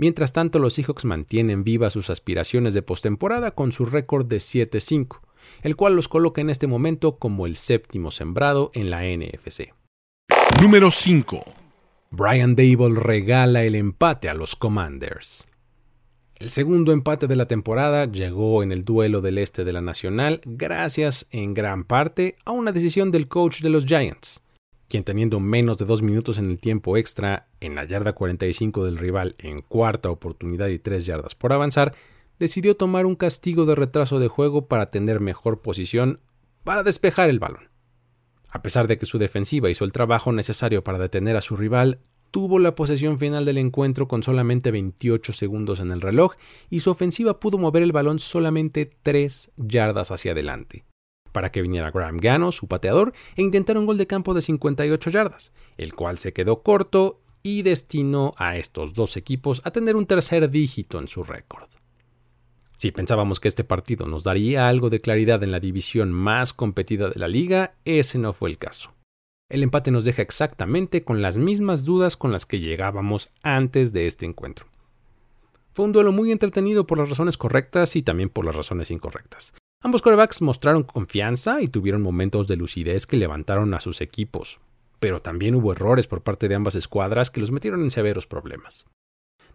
Mientras 0.00 0.32
tanto, 0.32 0.58
los 0.58 0.72
Seahawks 0.72 1.04
mantienen 1.04 1.62
vivas 1.62 1.92
sus 1.92 2.08
aspiraciones 2.08 2.72
de 2.72 2.80
postemporada 2.80 3.50
con 3.50 3.70
su 3.70 3.84
récord 3.84 4.24
de 4.24 4.38
7-5, 4.38 5.20
el 5.60 5.76
cual 5.76 5.94
los 5.94 6.08
coloca 6.08 6.40
en 6.40 6.48
este 6.48 6.66
momento 6.66 7.18
como 7.18 7.44
el 7.44 7.54
séptimo 7.54 8.10
sembrado 8.10 8.70
en 8.72 8.90
la 8.90 9.02
NFC. 9.02 9.74
Número 10.62 10.90
5. 10.90 11.44
Brian 12.12 12.56
Dable 12.56 12.98
regala 12.98 13.62
el 13.62 13.74
empate 13.74 14.30
a 14.30 14.34
los 14.34 14.56
Commanders. 14.56 15.46
El 16.36 16.48
segundo 16.48 16.92
empate 16.92 17.26
de 17.26 17.36
la 17.36 17.44
temporada 17.44 18.10
llegó 18.10 18.62
en 18.62 18.72
el 18.72 18.86
duelo 18.86 19.20
del 19.20 19.36
este 19.36 19.64
de 19.64 19.72
la 19.72 19.82
Nacional 19.82 20.40
gracias 20.46 21.26
en 21.30 21.52
gran 21.52 21.84
parte 21.84 22.36
a 22.46 22.52
una 22.52 22.72
decisión 22.72 23.10
del 23.10 23.28
coach 23.28 23.60
de 23.60 23.68
los 23.68 23.84
Giants, 23.84 24.40
quien 24.90 25.04
teniendo 25.04 25.38
menos 25.38 25.78
de 25.78 25.86
dos 25.86 26.02
minutos 26.02 26.38
en 26.38 26.46
el 26.46 26.58
tiempo 26.58 26.96
extra 26.96 27.46
en 27.60 27.76
la 27.76 27.84
yarda 27.84 28.12
45 28.12 28.84
del 28.84 28.98
rival 28.98 29.36
en 29.38 29.62
cuarta 29.62 30.10
oportunidad 30.10 30.66
y 30.66 30.80
tres 30.80 31.06
yardas 31.06 31.36
por 31.36 31.52
avanzar, 31.52 31.94
decidió 32.40 32.76
tomar 32.76 33.06
un 33.06 33.14
castigo 33.14 33.66
de 33.66 33.76
retraso 33.76 34.18
de 34.18 34.26
juego 34.26 34.66
para 34.66 34.90
tener 34.90 35.20
mejor 35.20 35.62
posición 35.62 36.20
para 36.64 36.82
despejar 36.82 37.30
el 37.30 37.38
balón. 37.38 37.70
A 38.48 38.62
pesar 38.62 38.88
de 38.88 38.98
que 38.98 39.06
su 39.06 39.18
defensiva 39.18 39.70
hizo 39.70 39.84
el 39.84 39.92
trabajo 39.92 40.32
necesario 40.32 40.82
para 40.82 40.98
detener 40.98 41.36
a 41.36 41.40
su 41.40 41.56
rival, 41.56 42.00
tuvo 42.32 42.58
la 42.58 42.74
posesión 42.74 43.20
final 43.20 43.44
del 43.44 43.58
encuentro 43.58 44.08
con 44.08 44.24
solamente 44.24 44.72
28 44.72 45.32
segundos 45.32 45.78
en 45.78 45.92
el 45.92 46.00
reloj 46.00 46.34
y 46.68 46.80
su 46.80 46.90
ofensiva 46.90 47.38
pudo 47.38 47.58
mover 47.58 47.84
el 47.84 47.92
balón 47.92 48.18
solamente 48.18 48.90
3 49.02 49.52
yardas 49.56 50.10
hacia 50.10 50.32
adelante. 50.32 50.84
Para 51.32 51.52
que 51.52 51.62
viniera 51.62 51.90
Graham 51.90 52.16
Gano, 52.16 52.52
su 52.52 52.66
pateador, 52.66 53.12
e 53.36 53.42
intentara 53.42 53.78
un 53.78 53.86
gol 53.86 53.98
de 53.98 54.06
campo 54.06 54.34
de 54.34 54.42
58 54.42 55.10
yardas, 55.10 55.52
el 55.76 55.94
cual 55.94 56.18
se 56.18 56.32
quedó 56.32 56.62
corto 56.62 57.20
y 57.42 57.62
destinó 57.62 58.34
a 58.36 58.56
estos 58.56 58.94
dos 58.94 59.16
equipos 59.16 59.62
a 59.64 59.70
tener 59.70 59.96
un 59.96 60.06
tercer 60.06 60.50
dígito 60.50 60.98
en 60.98 61.08
su 61.08 61.24
récord. 61.24 61.68
Si 62.76 62.92
pensábamos 62.92 63.40
que 63.40 63.48
este 63.48 63.62
partido 63.62 64.06
nos 64.06 64.24
daría 64.24 64.68
algo 64.68 64.88
de 64.88 65.02
claridad 65.02 65.42
en 65.42 65.52
la 65.52 65.60
división 65.60 66.12
más 66.12 66.54
competida 66.54 67.10
de 67.10 67.20
la 67.20 67.28
liga, 67.28 67.74
ese 67.84 68.18
no 68.18 68.32
fue 68.32 68.48
el 68.48 68.56
caso. 68.56 68.94
El 69.50 69.62
empate 69.62 69.90
nos 69.90 70.04
deja 70.04 70.22
exactamente 70.22 71.04
con 71.04 71.20
las 71.20 71.36
mismas 71.36 71.84
dudas 71.84 72.16
con 72.16 72.32
las 72.32 72.46
que 72.46 72.60
llegábamos 72.60 73.30
antes 73.42 73.92
de 73.92 74.06
este 74.06 74.24
encuentro. 74.24 74.66
Fue 75.72 75.84
un 75.84 75.92
duelo 75.92 76.12
muy 76.12 76.32
entretenido 76.32 76.86
por 76.86 76.98
las 76.98 77.10
razones 77.10 77.36
correctas 77.36 77.96
y 77.96 78.02
también 78.02 78.30
por 78.30 78.44
las 78.44 78.54
razones 78.54 78.90
incorrectas. 78.90 79.52
Ambos 79.82 80.02
quarterbacks 80.02 80.42
mostraron 80.42 80.82
confianza 80.82 81.62
y 81.62 81.68
tuvieron 81.68 82.02
momentos 82.02 82.46
de 82.48 82.56
lucidez 82.56 83.06
que 83.06 83.16
levantaron 83.16 83.72
a 83.72 83.80
sus 83.80 84.02
equipos, 84.02 84.60
pero 84.98 85.22
también 85.22 85.54
hubo 85.54 85.72
errores 85.72 86.06
por 86.06 86.22
parte 86.22 86.48
de 86.48 86.54
ambas 86.54 86.74
escuadras 86.74 87.30
que 87.30 87.40
los 87.40 87.50
metieron 87.50 87.82
en 87.82 87.90
severos 87.90 88.26
problemas. 88.26 88.84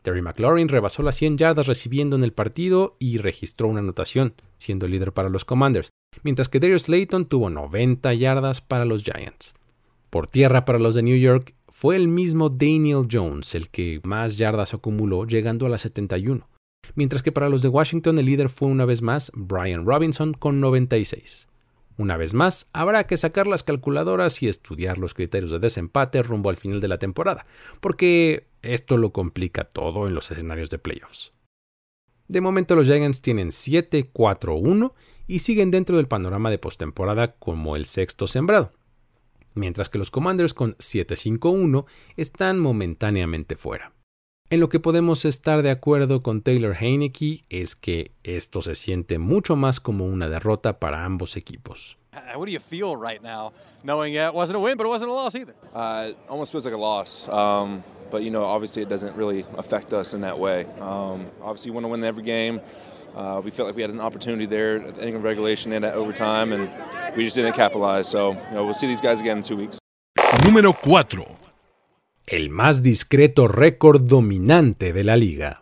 Terry 0.01 0.23
McLaurin 0.23 0.67
rebasó 0.67 1.03
las 1.03 1.15
100 1.15 1.37
yardas 1.37 1.67
recibiendo 1.67 2.15
en 2.15 2.23
el 2.23 2.33
partido 2.33 2.95
y 2.97 3.19
registró 3.19 3.67
una 3.67 3.81
anotación, 3.81 4.33
siendo 4.57 4.87
líder 4.87 5.13
para 5.13 5.29
los 5.29 5.45
Commanders, 5.45 5.89
mientras 6.23 6.49
que 6.49 6.59
Darius 6.59 6.83
Slayton 6.83 7.25
tuvo 7.25 7.51
90 7.51 8.11
yardas 8.15 8.61
para 8.61 8.85
los 8.85 9.03
Giants. 9.03 9.53
Por 10.09 10.25
tierra 10.25 10.65
para 10.65 10.79
los 10.79 10.95
de 10.95 11.03
New 11.03 11.19
York 11.19 11.53
fue 11.67 11.97
el 11.97 12.07
mismo 12.07 12.49
Daniel 12.49 13.07
Jones 13.11 13.53
el 13.53 13.69
que 13.69 14.01
más 14.03 14.37
yardas 14.37 14.73
acumuló, 14.73 15.27
llegando 15.27 15.67
a 15.67 15.69
las 15.69 15.81
71, 15.81 16.47
mientras 16.93 17.23
que 17.23 17.31
para 17.31 17.49
los 17.49 17.61
de 17.61 17.69
Washington 17.69 18.19
el 18.19 18.25
líder 18.25 18.49
fue 18.49 18.67
una 18.67 18.85
vez 18.85 19.01
más 19.01 19.31
Brian 19.33 19.85
Robinson 19.85 20.33
con 20.33 20.59
96. 20.59 21.47
Una 21.97 22.17
vez 22.17 22.33
más, 22.33 22.69
habrá 22.73 23.05
que 23.05 23.15
sacar 23.15 23.47
las 23.47 23.63
calculadoras 23.63 24.43
y 24.43 24.49
estudiar 24.49 24.97
los 24.97 25.13
criterios 25.13 25.51
de 25.51 25.59
desempate 25.59 26.21
rumbo 26.23 26.49
al 26.49 26.57
final 26.57 26.81
de 26.81 26.89
la 26.89 26.97
temporada, 26.97 27.45
porque 27.79 28.47
esto 28.61 28.97
lo 28.97 29.11
complica 29.11 29.63
todo 29.63 30.07
en 30.07 30.13
los 30.13 30.29
escenarios 30.29 30.69
de 30.69 30.77
playoffs. 30.77 31.31
De 32.27 32.41
momento 32.41 32.75
los 32.75 32.87
Giants 32.87 33.21
tienen 33.21 33.49
7-4-1 33.49 34.93
y 35.27 35.39
siguen 35.39 35.71
dentro 35.71 35.97
del 35.97 36.07
panorama 36.07 36.49
de 36.49 36.57
postemporada 36.57 37.35
como 37.35 37.75
el 37.75 37.85
sexto 37.85 38.27
sembrado, 38.27 38.73
mientras 39.53 39.89
que 39.89 39.97
los 39.97 40.11
Commanders 40.11 40.53
con 40.53 40.75
7-5-1 40.77 41.85
están 42.17 42.59
momentáneamente 42.59 43.55
fuera. 43.55 43.94
En 44.51 44.59
lo 44.59 44.69
que 44.69 44.79
podemos 44.79 45.25
estar 45.25 45.63
de 45.63 45.71
acuerdo 45.71 46.21
con 46.21 46.43
Taylor 46.43 46.75
Heineke 46.79 47.45
es 47.49 47.75
que 47.75 48.11
esto 48.23 48.61
se 48.61 48.75
siente 48.75 49.17
mucho 49.17 49.55
más 49.55 49.79
como 49.79 50.05
una 50.05 50.29
derrota 50.29 50.79
para 50.79 51.03
ambos 51.03 51.35
equipos. 51.35 51.97
Uh, 52.13 52.37
what 52.37 52.45
do 52.45 52.51
you 52.51 52.59
feel 52.59 52.95
right 52.95 53.23
now, 53.23 53.51
knowing 53.83 54.13
it 54.13 54.31
wasn't 54.33 54.55
a 54.55 54.59
win, 54.59 54.77
but 54.77 54.85
it 54.85 54.89
wasn't 54.89 55.09
a 55.09 55.13
loss 55.13 55.35
either? 55.35 55.55
Uh, 55.73 56.09
it 56.11 56.17
almost 56.29 56.51
feels 56.51 56.63
like 56.63 56.75
a 56.75 56.77
loss, 56.77 57.27
um, 57.29 57.83
but 58.11 58.21
you 58.21 58.29
know, 58.29 58.45
obviously, 58.45 58.83
it 58.83 58.87
doesn't 58.87 59.15
really 59.17 59.45
affect 59.57 59.93
us 59.93 60.13
in 60.13 60.21
that 60.21 60.37
way. 60.37 60.65
Um, 60.79 61.25
obviously, 61.41 61.69
you 61.69 61.73
want 61.73 61.85
to 61.85 61.89
win 61.89 62.03
every 62.03 62.23
game. 62.23 62.61
Uh, 63.15 63.41
we 63.43 63.49
felt 63.49 63.65
like 63.67 63.75
we 63.75 63.81
had 63.81 63.91
an 63.91 63.99
opportunity 63.99 64.45
there 64.45 64.77
at 64.77 64.95
the 64.95 65.01
end 65.01 65.15
of 65.15 65.23
regulation 65.23 65.73
and 65.73 65.83
at 65.83 65.95
overtime, 65.95 66.53
and 66.53 66.69
we 67.17 67.23
just 67.23 67.35
didn't 67.35 67.53
capitalize. 67.53 68.07
So, 68.07 68.33
you 68.33 68.55
know, 68.55 68.63
we'll 68.63 68.75
see 68.75 68.87
these 68.87 69.01
guys 69.01 69.19
again 69.19 69.37
in 69.37 69.43
two 69.43 69.57
weeks. 69.57 69.79
Número 70.43 70.71
4. 70.71 71.44
El 72.27 72.49
más 72.49 72.81
discreto 72.81 73.47
récord 73.47 74.01
dominante 74.01 74.93
de 74.93 75.03
la 75.03 75.15
liga. 75.15 75.61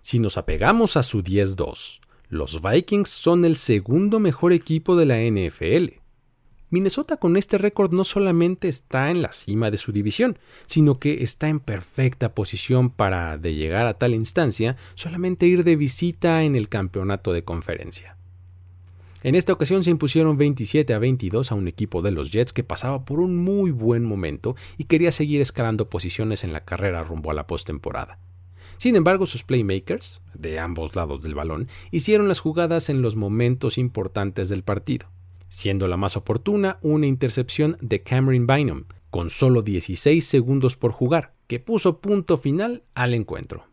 Si 0.00 0.18
nos 0.18 0.36
apegamos 0.36 0.96
a 0.96 1.04
su 1.04 1.22
10-2, 1.22 2.00
los 2.28 2.60
Vikings 2.60 3.08
son 3.08 3.44
el 3.44 3.54
segundo 3.54 4.18
mejor 4.18 4.52
equipo 4.52 4.96
de 4.96 5.06
la 5.06 5.20
NFL. 5.20 6.00
Minnesota 6.70 7.18
con 7.18 7.36
este 7.36 7.56
récord 7.56 7.92
no 7.92 8.02
solamente 8.02 8.66
está 8.66 9.12
en 9.12 9.22
la 9.22 9.30
cima 9.30 9.70
de 9.70 9.76
su 9.76 9.92
división, 9.92 10.40
sino 10.66 10.96
que 10.96 11.22
está 11.22 11.48
en 11.48 11.60
perfecta 11.60 12.34
posición 12.34 12.90
para, 12.90 13.38
de 13.38 13.54
llegar 13.54 13.86
a 13.86 13.94
tal 13.94 14.14
instancia, 14.14 14.76
solamente 14.96 15.46
ir 15.46 15.62
de 15.62 15.76
visita 15.76 16.42
en 16.42 16.56
el 16.56 16.68
campeonato 16.68 17.32
de 17.32 17.44
conferencia. 17.44 18.16
En 19.22 19.34
esta 19.34 19.52
ocasión 19.52 19.84
se 19.84 19.90
impusieron 19.90 20.36
27 20.36 20.94
a 20.94 20.98
22 20.98 21.52
a 21.52 21.54
un 21.54 21.68
equipo 21.68 22.02
de 22.02 22.10
los 22.10 22.30
Jets 22.30 22.52
que 22.52 22.64
pasaba 22.64 23.04
por 23.04 23.20
un 23.20 23.36
muy 23.36 23.70
buen 23.70 24.04
momento 24.04 24.56
y 24.78 24.84
quería 24.84 25.12
seguir 25.12 25.40
escalando 25.40 25.88
posiciones 25.88 26.42
en 26.44 26.52
la 26.52 26.64
carrera 26.64 27.04
rumbo 27.04 27.30
a 27.30 27.34
la 27.34 27.46
postemporada. 27.46 28.18
Sin 28.78 28.96
embargo, 28.96 29.26
sus 29.26 29.44
playmakers, 29.44 30.22
de 30.34 30.58
ambos 30.58 30.96
lados 30.96 31.22
del 31.22 31.34
balón, 31.34 31.68
hicieron 31.90 32.28
las 32.28 32.40
jugadas 32.40 32.88
en 32.88 33.02
los 33.02 33.14
momentos 33.14 33.76
importantes 33.76 34.48
del 34.48 34.62
partido 34.62 35.08
siendo 35.50 35.88
la 35.88 35.98
más 35.98 36.16
oportuna 36.16 36.78
una 36.80 37.06
intercepción 37.06 37.76
de 37.82 38.02
Cameron 38.02 38.46
Bynum, 38.46 38.84
con 39.10 39.28
solo 39.28 39.60
16 39.60 40.24
segundos 40.24 40.76
por 40.76 40.92
jugar, 40.92 41.34
que 41.46 41.60
puso 41.60 42.00
punto 42.00 42.38
final 42.38 42.84
al 42.94 43.12
encuentro. 43.12 43.69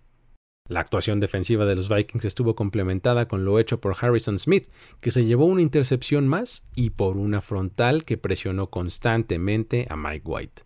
La 0.68 0.82
actuación 0.82 1.20
defensiva 1.20 1.66
de 1.66 1.76
los 1.76 1.88
Vikings 1.90 2.26
estuvo 2.26 2.56
complementada 2.56 3.28
con 3.28 3.46
lo 3.46 3.58
hecho 3.60 3.80
por 3.80 3.96
Harrison 4.00 4.38
Smith, 4.38 4.68
que 5.00 5.12
se 5.12 5.26
llevó 5.26 5.46
una 5.46 5.62
intercepción 5.62 6.28
más 6.28 6.68
y 6.76 6.90
por 6.90 7.18
una 7.18 7.42
frontal 7.42 8.04
que 8.04 8.18
presionó 8.18 8.70
constantemente 8.70 9.88
a 9.90 9.96
Mike 9.96 10.24
White. 10.26 10.62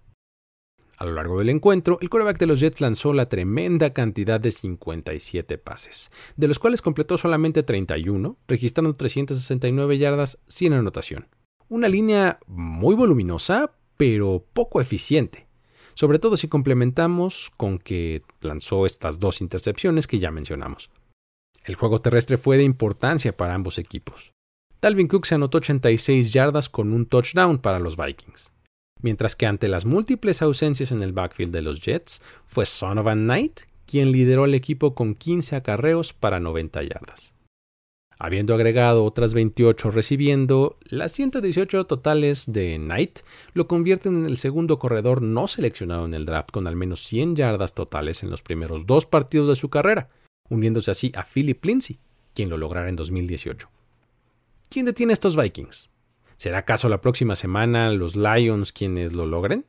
A 0.97 1.05
lo 1.05 1.13
largo 1.13 1.39
del 1.39 1.49
encuentro, 1.49 1.97
el 2.01 2.09
quarterback 2.11 2.37
de 2.37 2.45
los 2.45 2.59
Jets 2.59 2.79
lanzó 2.79 3.11
la 3.11 3.27
tremenda 3.27 3.91
cantidad 3.91 4.39
de 4.39 4.51
57 4.51 5.57
pases, 5.57 6.11
de 6.35 6.47
los 6.47 6.59
cuales 6.59 6.83
completó 6.83 7.17
solamente 7.17 7.63
31, 7.63 8.37
registrando 8.47 8.93
369 8.93 9.97
yardas 9.97 10.39
sin 10.47 10.73
anotación. 10.73 11.27
Una 11.69 11.87
línea 11.87 12.39
muy 12.45 12.95
voluminosa, 12.95 13.71
pero 13.97 14.45
poco 14.53 14.79
eficiente, 14.79 15.47
sobre 16.01 16.19
todo 16.19 16.35
si 16.35 16.47
complementamos 16.47 17.51
con 17.55 17.77
que 17.77 18.23
lanzó 18.41 18.87
estas 18.87 19.19
dos 19.19 19.39
intercepciones 19.39 20.07
que 20.07 20.17
ya 20.17 20.31
mencionamos. 20.31 20.89
El 21.63 21.75
juego 21.75 22.01
terrestre 22.01 22.37
fue 22.37 22.57
de 22.57 22.63
importancia 22.63 23.37
para 23.37 23.53
ambos 23.53 23.77
equipos. 23.77 24.33
Dalvin 24.81 25.07
Cook 25.07 25.27
se 25.27 25.35
anotó 25.35 25.59
86 25.59 26.33
yardas 26.33 26.69
con 26.69 26.91
un 26.91 27.05
touchdown 27.05 27.59
para 27.59 27.79
los 27.79 27.95
Vikings 27.95 28.51
mientras 29.01 29.35
que 29.35 29.45
ante 29.45 29.67
las 29.67 29.85
múltiples 29.85 30.41
ausencias 30.41 30.91
en 30.91 31.01
el 31.03 31.13
backfield 31.13 31.51
de 31.51 31.61
los 31.61 31.81
Jets, 31.81 32.21
fue 32.45 32.65
Sonovan 32.65 33.23
Knight 33.23 33.61
quien 33.85 34.11
lideró 34.11 34.45
el 34.45 34.53
equipo 34.53 34.95
con 34.95 35.15
15 35.15 35.55
acarreos 35.57 36.13
para 36.13 36.39
90 36.39 36.83
yardas. 36.83 37.33
Habiendo 38.23 38.53
agregado 38.53 39.03
otras 39.03 39.33
28 39.33 39.89
recibiendo, 39.89 40.77
las 40.83 41.11
118 41.11 41.87
totales 41.87 42.45
de 42.53 42.77
Knight 42.77 43.21
lo 43.53 43.67
convierten 43.67 44.15
en 44.15 44.25
el 44.27 44.37
segundo 44.37 44.77
corredor 44.77 45.23
no 45.23 45.47
seleccionado 45.47 46.05
en 46.05 46.13
el 46.13 46.27
draft 46.27 46.51
con 46.51 46.67
al 46.67 46.75
menos 46.75 47.03
100 47.07 47.35
yardas 47.35 47.73
totales 47.73 48.21
en 48.21 48.29
los 48.29 48.43
primeros 48.43 48.85
dos 48.85 49.07
partidos 49.07 49.47
de 49.49 49.55
su 49.55 49.71
carrera, 49.71 50.09
uniéndose 50.49 50.91
así 50.91 51.11
a 51.15 51.23
Philip 51.23 51.65
Lindsay, 51.65 51.97
quien 52.35 52.51
lo 52.51 52.57
lograra 52.57 52.89
en 52.89 52.95
2018. 52.95 53.67
¿Quién 54.69 54.85
detiene 54.85 55.13
a 55.13 55.15
estos 55.15 55.35
Vikings? 55.35 55.89
¿Será 56.37 56.59
acaso 56.59 56.89
la 56.89 57.01
próxima 57.01 57.35
semana 57.35 57.91
los 57.91 58.15
Lions 58.15 58.71
quienes 58.71 59.13
lo 59.13 59.25
logren? 59.25 59.65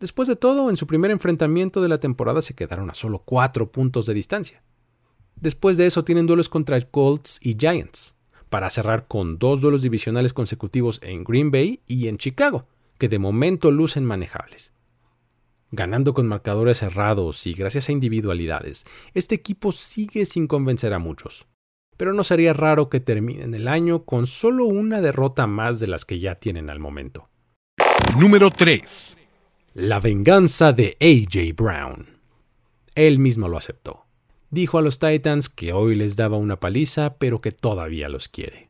Después 0.00 0.26
de 0.26 0.34
todo, 0.34 0.70
en 0.70 0.76
su 0.76 0.88
primer 0.88 1.12
enfrentamiento 1.12 1.80
de 1.80 1.88
la 1.88 2.00
temporada 2.00 2.42
se 2.42 2.54
quedaron 2.54 2.90
a 2.90 2.94
solo 2.94 3.20
cuatro 3.24 3.70
puntos 3.70 4.06
de 4.06 4.14
distancia. 4.14 4.60
Después 5.36 5.76
de 5.76 5.86
eso 5.86 6.04
tienen 6.04 6.26
duelos 6.26 6.48
contra 6.48 6.80
Colts 6.80 7.38
y 7.42 7.56
Giants, 7.58 8.16
para 8.48 8.70
cerrar 8.70 9.06
con 9.08 9.38
dos 9.38 9.60
duelos 9.60 9.82
divisionales 9.82 10.32
consecutivos 10.32 11.00
en 11.02 11.24
Green 11.24 11.50
Bay 11.50 11.80
y 11.86 12.08
en 12.08 12.18
Chicago, 12.18 12.66
que 12.98 13.08
de 13.08 13.18
momento 13.18 13.70
lucen 13.70 14.04
manejables. 14.04 14.72
Ganando 15.70 16.14
con 16.14 16.28
marcadores 16.28 16.78
cerrados 16.78 17.46
y 17.46 17.54
gracias 17.54 17.88
a 17.88 17.92
individualidades, 17.92 18.84
este 19.14 19.34
equipo 19.34 19.72
sigue 19.72 20.26
sin 20.26 20.46
convencer 20.46 20.92
a 20.92 20.98
muchos 20.98 21.46
pero 22.02 22.14
no 22.14 22.24
sería 22.24 22.52
raro 22.52 22.88
que 22.88 22.98
terminen 22.98 23.54
el 23.54 23.68
año 23.68 24.04
con 24.04 24.26
solo 24.26 24.64
una 24.64 25.00
derrota 25.00 25.46
más 25.46 25.78
de 25.80 25.86
las 25.86 26.04
que 26.04 26.18
ya 26.18 26.34
tienen 26.34 26.70
al 26.70 26.80
momento. 26.80 27.28
Número 28.18 28.50
3. 28.50 29.16
La 29.74 30.00
venganza 30.00 30.72
de 30.72 30.96
AJ 31.00 31.54
Brown. 31.54 32.06
Él 32.96 33.20
mismo 33.20 33.46
lo 33.46 33.56
aceptó. 33.56 34.06
Dijo 34.52 34.76
a 34.76 34.82
los 34.82 34.98
Titans 34.98 35.48
que 35.48 35.72
hoy 35.72 35.94
les 35.94 36.14
daba 36.14 36.36
una 36.36 36.60
paliza, 36.60 37.16
pero 37.16 37.40
que 37.40 37.52
todavía 37.52 38.10
los 38.10 38.28
quiere. 38.28 38.68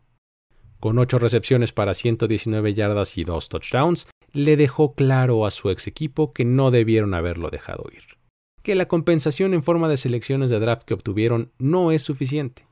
Con 0.79 0.97
8 0.97 1.19
recepciones 1.19 1.73
para 1.73 1.93
119 1.93 2.73
yardas 2.73 3.19
y 3.19 3.25
2 3.25 3.49
touchdowns, 3.49 4.07
le 4.33 4.57
dejó 4.57 4.95
claro 4.95 5.45
a 5.45 5.51
su 5.51 5.71
ex 5.71 5.89
equipo 5.89 6.33
que 6.33 6.45
no 6.45 6.71
debieron 6.71 7.15
haberlo 7.15 7.51
dejado 7.51 7.83
ir. 7.93 8.05
Que 8.63 8.77
la 8.77 8.87
compensación 8.87 9.55
en 9.55 9.65
forma 9.65 9.89
de 9.89 9.97
selecciones 9.97 10.51
de 10.51 10.61
draft 10.61 10.85
que 10.85 10.95
obtuvieron 10.95 11.51
no 11.59 11.91
es 11.91 12.05
suficiente, 12.05 12.65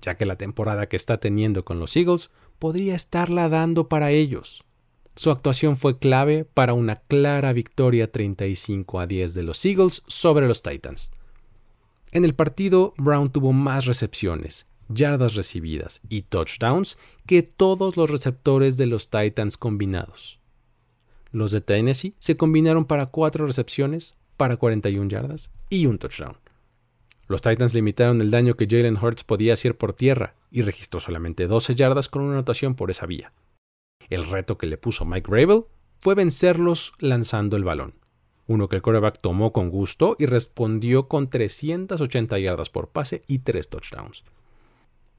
ya 0.00 0.16
que 0.16 0.24
la 0.24 0.36
temporada 0.36 0.88
que 0.88 0.94
está 0.94 1.18
teniendo 1.18 1.64
con 1.64 1.80
los 1.80 1.96
Eagles 1.96 2.30
podría 2.60 2.94
estarla 2.94 3.48
dando 3.48 3.88
para 3.88 4.12
ellos. 4.12 4.62
Su 5.16 5.32
actuación 5.32 5.76
fue 5.76 5.98
clave 5.98 6.44
para 6.44 6.74
una 6.74 6.94
clara 6.94 7.52
victoria 7.52 8.12
35 8.12 9.00
a 9.00 9.08
10 9.08 9.34
de 9.34 9.42
los 9.42 9.64
Eagles 9.64 10.04
sobre 10.06 10.46
los 10.46 10.62
Titans. 10.62 11.10
En 12.12 12.26
el 12.26 12.34
partido, 12.34 12.92
Brown 12.98 13.30
tuvo 13.30 13.54
más 13.54 13.86
recepciones, 13.86 14.66
yardas 14.88 15.34
recibidas 15.34 16.02
y 16.10 16.22
touchdowns 16.22 16.98
que 17.26 17.42
todos 17.42 17.96
los 17.96 18.10
receptores 18.10 18.76
de 18.76 18.84
los 18.84 19.08
Titans 19.08 19.56
combinados. 19.56 20.38
Los 21.30 21.52
de 21.52 21.62
Tennessee 21.62 22.14
se 22.18 22.36
combinaron 22.36 22.84
para 22.84 23.06
cuatro 23.06 23.46
recepciones, 23.46 24.14
para 24.36 24.58
41 24.58 25.08
yardas 25.08 25.50
y 25.70 25.86
un 25.86 25.98
touchdown. 25.98 26.36
Los 27.28 27.40
Titans 27.40 27.72
limitaron 27.72 28.20
el 28.20 28.30
daño 28.30 28.56
que 28.56 28.66
Jalen 28.66 28.98
Hurts 29.02 29.24
podía 29.24 29.54
hacer 29.54 29.78
por 29.78 29.94
tierra 29.94 30.34
y 30.50 30.60
registró 30.60 31.00
solamente 31.00 31.46
12 31.46 31.74
yardas 31.74 32.10
con 32.10 32.20
una 32.20 32.34
anotación 32.34 32.74
por 32.74 32.90
esa 32.90 33.06
vía. 33.06 33.32
El 34.10 34.24
reto 34.24 34.58
que 34.58 34.66
le 34.66 34.76
puso 34.76 35.06
Mike 35.06 35.30
Rabel 35.30 35.62
fue 35.96 36.14
vencerlos 36.14 36.92
lanzando 36.98 37.56
el 37.56 37.64
balón, 37.64 37.94
uno 38.46 38.68
que 38.68 38.76
el 38.76 38.82
quarterback 38.82 39.20
tomó 39.20 39.52
con 39.52 39.70
gusto 39.70 40.16
y 40.18 40.26
respondió 40.26 41.08
con 41.08 41.30
380 41.30 42.38
yardas 42.38 42.70
por 42.70 42.88
pase 42.88 43.22
y 43.26 43.40
3 43.40 43.68
touchdowns. 43.68 44.24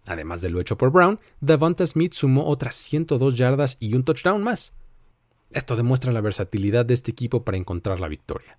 Además 0.05 0.41
de 0.41 0.49
lo 0.49 0.59
hecho 0.59 0.77
por 0.77 0.91
Brown, 0.91 1.19
Davante 1.39 1.87
Smith 1.87 2.13
sumó 2.13 2.45
otras 2.47 2.75
102 2.75 3.37
yardas 3.37 3.77
y 3.79 3.95
un 3.95 4.03
touchdown 4.03 4.43
más. 4.43 4.73
Esto 5.51 5.75
demuestra 5.75 6.11
la 6.11 6.21
versatilidad 6.21 6.85
de 6.85 6.93
este 6.93 7.11
equipo 7.11 7.43
para 7.43 7.57
encontrar 7.57 7.99
la 7.99 8.07
victoria. 8.07 8.57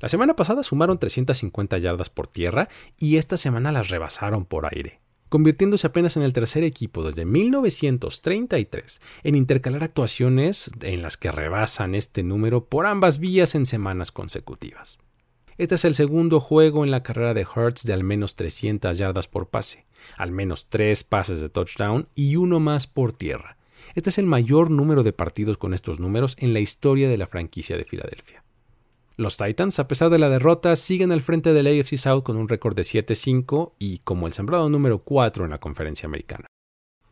La 0.00 0.08
semana 0.08 0.34
pasada 0.34 0.62
sumaron 0.62 0.98
350 0.98 1.78
yardas 1.78 2.10
por 2.10 2.26
tierra 2.26 2.68
y 2.98 3.16
esta 3.16 3.36
semana 3.36 3.70
las 3.70 3.90
rebasaron 3.90 4.46
por 4.46 4.66
aire 4.66 5.00
convirtiéndose 5.30 5.86
apenas 5.86 6.18
en 6.18 6.22
el 6.22 6.34
tercer 6.34 6.64
equipo 6.64 7.02
desde 7.02 7.24
1933 7.24 9.00
en 9.22 9.34
intercalar 9.34 9.82
actuaciones 9.82 10.70
en 10.82 11.00
las 11.00 11.16
que 11.16 11.32
rebasan 11.32 11.94
este 11.94 12.22
número 12.22 12.66
por 12.66 12.84
ambas 12.84 13.18
vías 13.18 13.54
en 13.54 13.64
semanas 13.64 14.12
consecutivas. 14.12 14.98
Este 15.56 15.76
es 15.76 15.84
el 15.84 15.94
segundo 15.94 16.40
juego 16.40 16.84
en 16.84 16.90
la 16.90 17.02
carrera 17.02 17.32
de 17.32 17.46
Hertz 17.54 17.84
de 17.84 17.92
al 17.92 18.04
menos 18.04 18.34
300 18.34 18.98
yardas 18.98 19.28
por 19.28 19.48
pase, 19.48 19.86
al 20.16 20.32
menos 20.32 20.66
tres 20.68 21.04
pases 21.04 21.40
de 21.40 21.48
touchdown 21.48 22.08
y 22.14 22.36
uno 22.36 22.60
más 22.60 22.86
por 22.86 23.12
tierra. 23.12 23.56
Este 23.94 24.10
es 24.10 24.18
el 24.18 24.26
mayor 24.26 24.70
número 24.70 25.02
de 25.02 25.12
partidos 25.12 25.58
con 25.58 25.74
estos 25.74 26.00
números 26.00 26.36
en 26.38 26.52
la 26.52 26.60
historia 26.60 27.08
de 27.08 27.18
la 27.18 27.26
franquicia 27.26 27.76
de 27.76 27.84
Filadelfia. 27.84 28.42
Los 29.20 29.36
Titans, 29.36 29.78
a 29.78 29.86
pesar 29.86 30.08
de 30.08 30.18
la 30.18 30.30
derrota, 30.30 30.74
siguen 30.76 31.12
al 31.12 31.20
frente 31.20 31.52
del 31.52 31.66
AFC 31.66 31.98
South 31.98 32.22
con 32.22 32.38
un 32.38 32.48
récord 32.48 32.74
de 32.74 32.84
7-5 32.84 33.74
y 33.78 33.98
como 33.98 34.26
el 34.26 34.32
sembrado 34.32 34.70
número 34.70 35.00
4 35.00 35.44
en 35.44 35.50
la 35.50 35.60
conferencia 35.60 36.06
americana. 36.06 36.46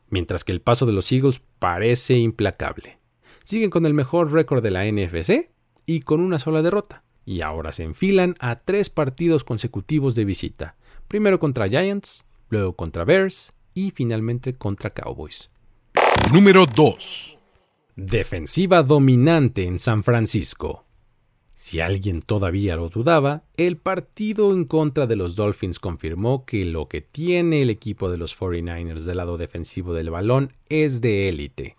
Mientras 0.08 0.42
que 0.42 0.52
el 0.52 0.62
paso 0.62 0.86
de 0.86 0.94
los 0.94 1.12
Eagles 1.12 1.42
parece 1.58 2.16
implacable. 2.16 2.98
Siguen 3.44 3.68
con 3.68 3.84
el 3.84 3.92
mejor 3.92 4.32
récord 4.32 4.62
de 4.62 4.70
la 4.70 4.90
NFC 4.90 5.50
y 5.84 6.00
con 6.00 6.20
una 6.20 6.38
sola 6.38 6.62
derrota, 6.62 7.04
y 7.26 7.42
ahora 7.42 7.72
se 7.72 7.82
enfilan 7.82 8.36
a 8.38 8.60
tres 8.60 8.88
partidos 8.88 9.44
consecutivos 9.44 10.14
de 10.14 10.24
visita, 10.24 10.76
primero 11.08 11.38
contra 11.38 11.68
Giants, 11.68 12.24
luego 12.48 12.72
contra 12.72 13.04
Bears 13.04 13.52
y 13.74 13.90
finalmente 13.90 14.54
contra 14.54 14.88
Cowboys. 14.94 15.50
Número 16.32 16.64
2. 16.64 17.38
Defensiva 17.96 18.82
dominante 18.82 19.64
en 19.64 19.78
San 19.78 20.02
Francisco. 20.02 20.87
Si 21.60 21.80
alguien 21.80 22.22
todavía 22.22 22.76
lo 22.76 22.88
dudaba, 22.88 23.42
el 23.56 23.78
partido 23.78 24.52
en 24.52 24.64
contra 24.64 25.08
de 25.08 25.16
los 25.16 25.34
Dolphins 25.34 25.80
confirmó 25.80 26.44
que 26.44 26.64
lo 26.64 26.86
que 26.86 27.00
tiene 27.00 27.62
el 27.62 27.68
equipo 27.68 28.08
de 28.12 28.16
los 28.16 28.38
49ers 28.38 29.00
del 29.00 29.16
lado 29.16 29.36
defensivo 29.38 29.92
del 29.92 30.10
balón 30.10 30.52
es 30.68 31.00
de 31.00 31.28
élite. 31.28 31.76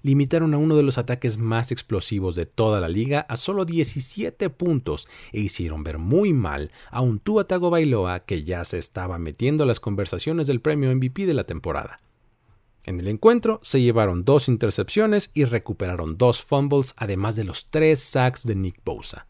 Limitaron 0.00 0.54
a 0.54 0.56
uno 0.56 0.74
de 0.74 0.84
los 0.84 0.96
ataques 0.96 1.36
más 1.36 1.70
explosivos 1.70 2.34
de 2.34 2.46
toda 2.46 2.80
la 2.80 2.88
liga 2.88 3.26
a 3.28 3.36
solo 3.36 3.66
17 3.66 4.48
puntos 4.48 5.06
e 5.32 5.40
hicieron 5.40 5.84
ver 5.84 5.98
muy 5.98 6.32
mal 6.32 6.70
a 6.90 7.02
un 7.02 7.18
Tua 7.18 7.44
Tagovailoa 7.44 8.20
que 8.20 8.42
ya 8.42 8.64
se 8.64 8.78
estaba 8.78 9.18
metiendo 9.18 9.64
a 9.64 9.66
las 9.66 9.80
conversaciones 9.80 10.46
del 10.46 10.62
premio 10.62 10.90
MVP 10.96 11.26
de 11.26 11.34
la 11.34 11.44
temporada. 11.44 12.00
En 12.88 12.98
el 12.98 13.08
encuentro 13.08 13.60
se 13.62 13.82
llevaron 13.82 14.24
dos 14.24 14.48
intercepciones 14.48 15.30
y 15.34 15.44
recuperaron 15.44 16.16
dos 16.16 16.42
fumbles, 16.42 16.94
además 16.96 17.36
de 17.36 17.44
los 17.44 17.68
tres 17.68 18.00
sacks 18.02 18.46
de 18.46 18.54
Nick 18.54 18.80
Bosa. 18.82 19.26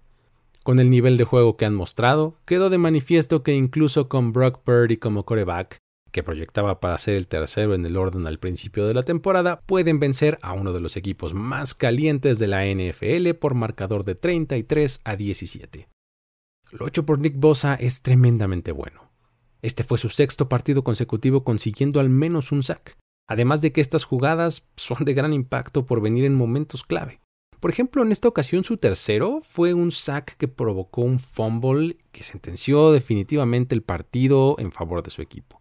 Con 0.62 0.78
el 0.78 0.88
nivel 0.90 1.16
de 1.16 1.24
juego 1.24 1.56
que 1.56 1.64
han 1.64 1.74
mostrado, 1.74 2.36
quedó 2.44 2.70
de 2.70 2.78
manifiesto 2.78 3.42
que 3.42 3.56
incluso 3.56 4.08
con 4.08 4.32
Brock 4.32 4.62
Purdy 4.62 4.96
como 4.96 5.24
coreback, 5.24 5.78
que 6.12 6.22
proyectaba 6.22 6.78
para 6.78 6.96
ser 6.98 7.16
el 7.16 7.26
tercero 7.26 7.74
en 7.74 7.84
el 7.84 7.96
orden 7.96 8.28
al 8.28 8.38
principio 8.38 8.86
de 8.86 8.94
la 8.94 9.02
temporada, 9.02 9.60
pueden 9.66 9.98
vencer 9.98 10.38
a 10.40 10.52
uno 10.52 10.72
de 10.72 10.80
los 10.80 10.96
equipos 10.96 11.34
más 11.34 11.74
calientes 11.74 12.38
de 12.38 12.46
la 12.46 12.64
NFL 12.64 13.30
por 13.40 13.54
marcador 13.54 14.04
de 14.04 14.14
33 14.14 15.00
a 15.02 15.16
17. 15.16 15.88
Lo 16.70 16.86
hecho 16.86 17.04
por 17.04 17.18
Nick 17.18 17.34
Bosa 17.34 17.74
es 17.74 18.02
tremendamente 18.02 18.70
bueno. 18.70 19.10
Este 19.62 19.82
fue 19.82 19.98
su 19.98 20.10
sexto 20.10 20.48
partido 20.48 20.84
consecutivo 20.84 21.42
consiguiendo 21.42 21.98
al 21.98 22.08
menos 22.08 22.52
un 22.52 22.62
sack. 22.62 22.96
Además 23.28 23.60
de 23.60 23.72
que 23.72 23.80
estas 23.80 24.04
jugadas 24.04 24.66
son 24.74 25.04
de 25.04 25.14
gran 25.14 25.32
impacto 25.32 25.86
por 25.86 26.00
venir 26.00 26.24
en 26.24 26.34
momentos 26.34 26.82
clave. 26.82 27.20
Por 27.60 27.70
ejemplo, 27.70 28.02
en 28.02 28.10
esta 28.10 28.28
ocasión 28.28 28.64
su 28.64 28.78
tercero 28.78 29.40
fue 29.42 29.74
un 29.74 29.90
sack 29.90 30.36
que 30.36 30.48
provocó 30.48 31.02
un 31.02 31.18
fumble 31.20 31.98
que 32.10 32.22
sentenció 32.22 32.90
definitivamente 32.90 33.74
el 33.74 33.82
partido 33.82 34.56
en 34.58 34.72
favor 34.72 35.02
de 35.02 35.10
su 35.10 35.22
equipo. 35.22 35.60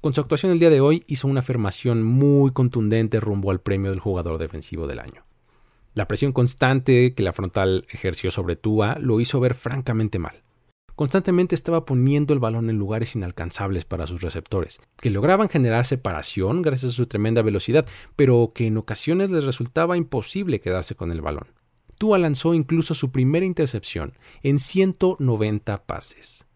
Con 0.00 0.12
su 0.12 0.20
actuación 0.20 0.52
el 0.52 0.58
día 0.58 0.70
de 0.70 0.82
hoy 0.82 1.02
hizo 1.06 1.26
una 1.26 1.40
afirmación 1.40 2.02
muy 2.02 2.52
contundente 2.52 3.20
rumbo 3.20 3.50
al 3.50 3.62
premio 3.62 3.90
del 3.90 4.00
jugador 4.00 4.36
defensivo 4.38 4.86
del 4.86 4.98
año. 4.98 5.24
La 5.94 6.06
presión 6.06 6.32
constante 6.32 7.14
que 7.14 7.22
la 7.22 7.32
frontal 7.32 7.86
ejerció 7.88 8.30
sobre 8.30 8.56
Tua 8.56 8.98
lo 9.00 9.20
hizo 9.20 9.40
ver 9.40 9.54
francamente 9.54 10.18
mal. 10.18 10.43
Constantemente 10.94 11.56
estaba 11.56 11.84
poniendo 11.84 12.32
el 12.32 12.38
balón 12.38 12.70
en 12.70 12.78
lugares 12.78 13.16
inalcanzables 13.16 13.84
para 13.84 14.06
sus 14.06 14.20
receptores, 14.20 14.80
que 15.00 15.10
lograban 15.10 15.48
generar 15.48 15.84
separación 15.84 16.62
gracias 16.62 16.92
a 16.92 16.94
su 16.94 17.06
tremenda 17.06 17.42
velocidad, 17.42 17.86
pero 18.14 18.52
que 18.54 18.68
en 18.68 18.76
ocasiones 18.76 19.30
les 19.30 19.44
resultaba 19.44 19.96
imposible 19.96 20.60
quedarse 20.60 20.94
con 20.94 21.10
el 21.10 21.20
balón. 21.20 21.48
Tua 21.98 22.18
lanzó 22.18 22.54
incluso 22.54 22.94
su 22.94 23.10
primera 23.10 23.44
intercepción 23.44 24.14
en 24.42 24.58
190 24.58 25.84
pases. 25.84 26.46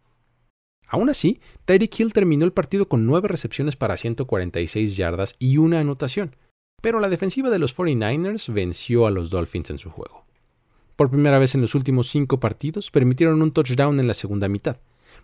Aún 0.86 1.10
así, 1.10 1.40
Tyreek 1.64 1.98
Hill 1.98 2.12
terminó 2.12 2.44
el 2.44 2.52
partido 2.52 2.88
con 2.88 3.06
9 3.06 3.28
recepciones 3.28 3.76
para 3.76 3.96
146 3.96 4.96
yardas 4.96 5.36
y 5.38 5.58
una 5.58 5.80
anotación, 5.80 6.36
pero 6.80 7.00
la 7.00 7.08
defensiva 7.08 7.50
de 7.50 7.58
los 7.58 7.76
49ers 7.76 8.52
venció 8.52 9.06
a 9.06 9.10
los 9.10 9.30
Dolphins 9.30 9.70
en 9.70 9.78
su 9.78 9.90
juego. 9.90 10.27
Por 10.98 11.10
primera 11.10 11.38
vez 11.38 11.54
en 11.54 11.60
los 11.60 11.76
últimos 11.76 12.08
cinco 12.08 12.40
partidos 12.40 12.90
permitieron 12.90 13.40
un 13.40 13.52
touchdown 13.52 14.00
en 14.00 14.08
la 14.08 14.14
segunda 14.14 14.48
mitad, 14.48 14.78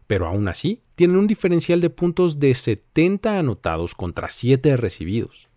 pero 0.07 0.29
aún 0.29 0.47
así 0.47 0.83
tienen 0.95 1.17
un 1.17 1.27
diferencial 1.27 1.81
de 1.81 1.91
puntos 1.91 2.39
de 2.39 2.55
70 2.55 3.41
anotados 3.41 3.97
contra 3.97 4.29
7 4.29 4.77
recibidos. 4.77 5.49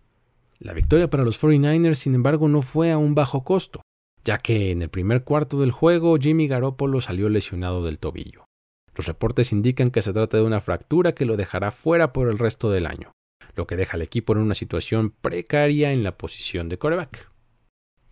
La 0.58 0.72
victoria 0.72 1.08
para 1.08 1.22
los 1.22 1.40
49ers, 1.40 1.94
sin 1.94 2.16
embargo, 2.16 2.48
no 2.48 2.62
fue 2.62 2.90
a 2.90 2.98
un 2.98 3.14
bajo 3.14 3.44
costo, 3.44 3.80
ya 4.24 4.38
que 4.38 4.72
en 4.72 4.82
el 4.82 4.88
primer 4.88 5.22
cuarto 5.22 5.60
del 5.60 5.70
juego 5.70 6.18
Jimmy 6.18 6.48
Garoppolo 6.48 7.00
salió 7.00 7.28
lesionado 7.28 7.84
del 7.84 8.00
tobillo. 8.00 8.44
Los 8.96 9.06
reportes 9.06 9.52
indican 9.52 9.92
que 9.92 10.02
se 10.02 10.12
trata 10.12 10.36
de 10.36 10.42
una 10.42 10.60
fractura 10.60 11.12
que 11.12 11.26
lo 11.26 11.36
dejará 11.36 11.70
fuera 11.70 12.12
por 12.12 12.28
el 12.28 12.40
resto 12.40 12.72
del 12.72 12.86
año, 12.86 13.12
lo 13.54 13.68
que 13.68 13.76
deja 13.76 13.92
al 13.92 14.02
equipo 14.02 14.32
en 14.32 14.40
una 14.40 14.56
situación 14.56 15.14
precaria 15.20 15.92
en 15.92 16.02
la 16.02 16.18
posición 16.18 16.68
de 16.68 16.78
coreback. 16.78 17.37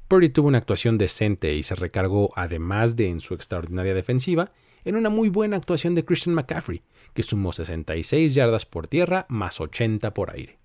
Purdy 0.08 0.28
tuvo 0.28 0.48
una 0.48 0.58
actuación 0.58 0.98
decente 0.98 1.54
y 1.54 1.64
se 1.64 1.74
recargó, 1.74 2.32
además 2.36 2.94
de 2.94 3.08
en 3.08 3.20
su 3.20 3.34
extraordinaria 3.34 3.92
defensiva, 3.92 4.52
en 4.84 4.94
una 4.94 5.10
muy 5.10 5.28
buena 5.30 5.56
actuación 5.56 5.96
de 5.96 6.04
Christian 6.04 6.34
McCaffrey, 6.36 6.82
que 7.12 7.24
sumó 7.24 7.52
66 7.52 8.34
yardas 8.34 8.66
por 8.66 8.86
tierra 8.86 9.26
más 9.28 9.60
80 9.60 10.14
por 10.14 10.32
aire. 10.32 10.60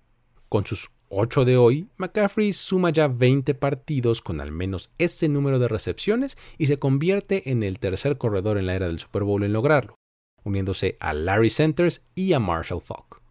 Con 0.48 0.64
sus 0.64 0.90
8 1.08 1.44
de 1.44 1.56
hoy, 1.56 1.88
McCaffrey 1.96 2.52
suma 2.52 2.90
ya 2.90 3.08
20 3.08 3.54
partidos 3.54 4.22
con 4.22 4.40
al 4.40 4.52
menos 4.52 4.92
ese 4.98 5.28
número 5.28 5.58
de 5.58 5.66
recepciones 5.66 6.38
y 6.56 6.66
se 6.66 6.78
convierte 6.78 7.50
en 7.50 7.64
el 7.64 7.80
tercer 7.80 8.18
corredor 8.18 8.58
en 8.58 8.66
la 8.66 8.76
era 8.76 8.86
del 8.86 9.00
Super 9.00 9.24
Bowl 9.24 9.42
en 9.42 9.52
lograrlo, 9.52 9.96
uniéndose 10.44 10.96
a 11.00 11.14
Larry 11.14 11.50
Centers 11.50 12.06
y 12.14 12.32
a 12.32 12.38
Marshall 12.38 12.80
Falk. 12.80 13.21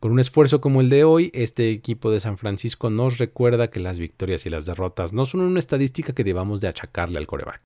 Con 0.00 0.12
un 0.12 0.18
esfuerzo 0.18 0.62
como 0.62 0.80
el 0.80 0.88
de 0.88 1.04
hoy, 1.04 1.30
este 1.34 1.70
equipo 1.70 2.10
de 2.10 2.20
San 2.20 2.38
Francisco 2.38 2.88
nos 2.88 3.18
recuerda 3.18 3.68
que 3.68 3.80
las 3.80 3.98
victorias 3.98 4.46
y 4.46 4.50
las 4.50 4.64
derrotas 4.64 5.12
no 5.12 5.26
son 5.26 5.42
una 5.42 5.58
estadística 5.58 6.14
que 6.14 6.24
debamos 6.24 6.62
de 6.62 6.68
achacarle 6.68 7.18
al 7.18 7.26
coreback. 7.26 7.60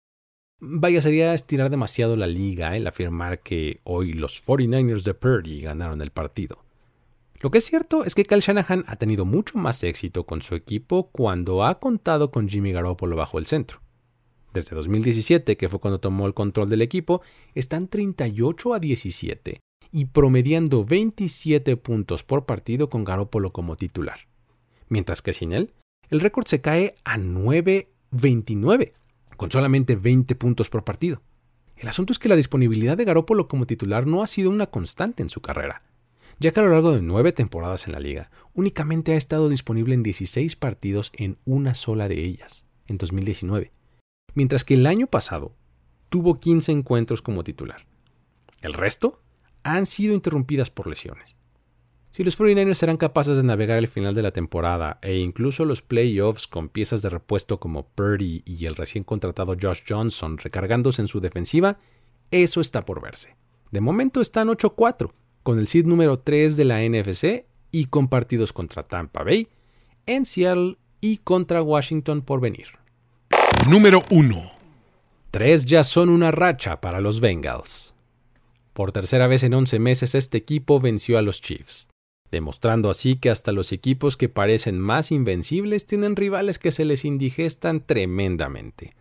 Vaya, 0.59 1.01
sería 1.01 1.33
estirar 1.33 1.71
demasiado 1.71 2.17
la 2.17 2.27
liga 2.27 2.77
el 2.77 2.89
afirmar 2.89 3.39
que 3.39 3.81
hoy 3.85 4.15
los 4.15 4.45
49ers 4.45 5.05
de 5.05 5.15
Purdy 5.15 5.61
ganaron 5.61 6.03
el 6.03 6.11
partido. 6.11 6.65
Lo 7.39 7.53
que 7.53 7.59
es 7.59 7.67
cierto 7.67 8.05
es 8.05 8.17
que 8.17 8.25
Kyle 8.25 8.41
Shanahan 8.41 8.83
ha 8.89 8.97
tenido 8.97 9.25
mucho 9.25 9.57
más 9.57 9.85
éxito 9.85 10.27
con 10.27 10.43
su 10.43 10.57
equipo 10.57 11.11
cuando 11.13 11.65
ha 11.65 11.79
contado 11.79 12.33
con 12.33 12.49
Jimmy 12.49 12.73
Garoppolo 12.73 13.15
bajo 13.15 13.39
el 13.39 13.47
centro. 13.47 13.81
Desde 14.53 14.75
2017, 14.75 15.57
que 15.57 15.69
fue 15.69 15.79
cuando 15.79 16.01
tomó 16.01 16.27
el 16.27 16.35
control 16.35 16.69
del 16.69 16.83
equipo, 16.83 17.23
están 17.55 17.87
38 17.87 18.75
a 18.75 18.81
17 18.81 19.61
y 19.97 20.07
promediando 20.07 20.85
27 20.85 21.77
puntos 21.77 22.25
por 22.25 22.47
partido 22.47 22.91
con 22.91 23.05
Garoppolo 23.05 23.53
como 23.53 23.77
titular. 23.77 24.27
Mientras 24.89 25.23
que 25.23 25.33
sin 25.33 25.53
él, 25.53 25.73
el 26.09 26.19
récord 26.19 26.47
se 26.47 26.61
cae 26.61 26.97
a 27.05 27.17
9-29, 27.17 28.93
con 29.37 29.53
solamente 29.53 29.95
20 29.95 30.35
puntos 30.35 30.69
por 30.69 30.83
partido. 30.83 31.23
El 31.77 31.87
asunto 31.87 32.13
es 32.13 32.19
que 32.19 32.29
la 32.29 32.35
disponibilidad 32.35 32.97
de 32.97 33.05
Garoppolo 33.05 33.47
como 33.47 33.69
titular 33.69 34.05
no 34.05 34.25
ha 34.25 34.27
sido 34.27 34.51
una 34.51 34.67
constante 34.67 35.23
en 35.23 35.29
su 35.29 35.41
carrera, 35.41 35.85
ya 36.41 36.51
que 36.51 36.59
a 36.59 36.65
lo 36.65 36.71
largo 36.71 36.91
de 36.91 37.01
nueve 37.01 37.31
temporadas 37.31 37.87
en 37.87 37.93
la 37.93 38.01
liga, 38.01 38.33
únicamente 38.53 39.13
ha 39.13 39.17
estado 39.17 39.49
disponible 39.49 39.95
en 39.95 40.03
16 40.03 40.57
partidos 40.57 41.13
en 41.15 41.39
una 41.45 41.77
sola 41.77 42.09
de 42.09 42.21
ellas, 42.21 42.67
en 42.89 42.99
2019, 42.99 43.71
mientras 44.35 44.65
que 44.65 44.75
el 44.75 44.87
año 44.87 45.07
pasado 45.07 45.55
tuvo 46.09 46.41
15 46.41 46.73
encuentros 46.73 47.23
como 47.23 47.45
titular. 47.45 47.87
El 48.61 48.73
resto 48.73 49.21
han 49.65 49.87
sido 49.87 50.15
interrumpidas 50.15 50.71
por 50.71 50.87
lesiones. 50.87 51.37
Si 52.11 52.23
los 52.23 52.39
49ers 52.39 52.75
serán 52.75 52.97
capaces 52.97 53.37
de 53.37 53.43
navegar 53.43 53.79
el 53.79 53.89
final 53.89 54.15
de 54.15 54.23
la 54.23 54.31
temporada 54.31 55.01
e 55.03 55.17
incluso 55.17 55.65
los 55.65 55.83
playoffs 55.83 56.47
con 56.47 56.69
piezas 56.69 57.03
de 57.03 57.11
repuesto 57.11 57.59
como 57.59 57.89
Purdy 57.89 58.45
y 58.47 58.67
el 58.67 58.77
recién 58.77 59.03
contratado 59.03 59.57
Josh 59.61 59.81
Johnson 59.89 60.39
recargándose 60.39 61.03
en 61.03 61.09
su 61.09 61.19
defensiva, 61.19 61.79
eso 62.31 62.61
está 62.61 62.85
por 62.85 63.03
verse. 63.03 63.35
De 63.73 63.81
momento 63.81 64.21
están 64.21 64.47
8-4, 64.47 65.11
con 65.43 65.59
el 65.59 65.67
seed 65.67 65.87
número 65.87 66.21
3 66.21 66.57
de 66.57 66.65
la 66.65 66.81
NFC 66.89 67.47
y 67.73 67.87
con 67.87 68.07
partidos 68.07 68.53
contra 68.53 68.85
Tampa 68.85 69.25
Bay, 69.25 69.49
en 70.07 70.25
Seattle 70.25 70.79
y 71.01 71.17
contra 71.17 71.63
Washington 71.63 72.23
por 72.23 72.41
venir. 72.41 72.69
Número 73.69 74.05
1. 74.11 74.53
Tres 75.33 75.65
ya 75.65 75.83
son 75.83 76.11
una 76.11 76.31
racha 76.31 76.81
para 76.81 77.01
los 77.01 77.21
Bengals. 77.21 77.94
Por 78.75 78.91
tercera 78.91 79.29
vez 79.29 79.45
en 79.45 79.55
11 79.55 79.79
meses 79.79 80.17
este 80.17 80.37
equipo 80.37 80.81
venció 80.81 81.17
a 81.17 81.23
los 81.23 81.41
Chiefs, 81.41 81.89
demostrando 82.33 82.91
así 82.91 83.15
que 83.15 83.31
hasta 83.31 83.53
los 83.53 83.71
equipos 83.71 84.17
que 84.17 84.29
parecen 84.29 84.81
más 84.81 85.13
invencibles 85.13 85.87
tienen 85.87 86.17
rivales 86.17 86.59
que 86.59 86.73
se 86.73 86.85
les 86.85 87.05
indigestan 87.05 87.87
tremendamente. 87.87 88.97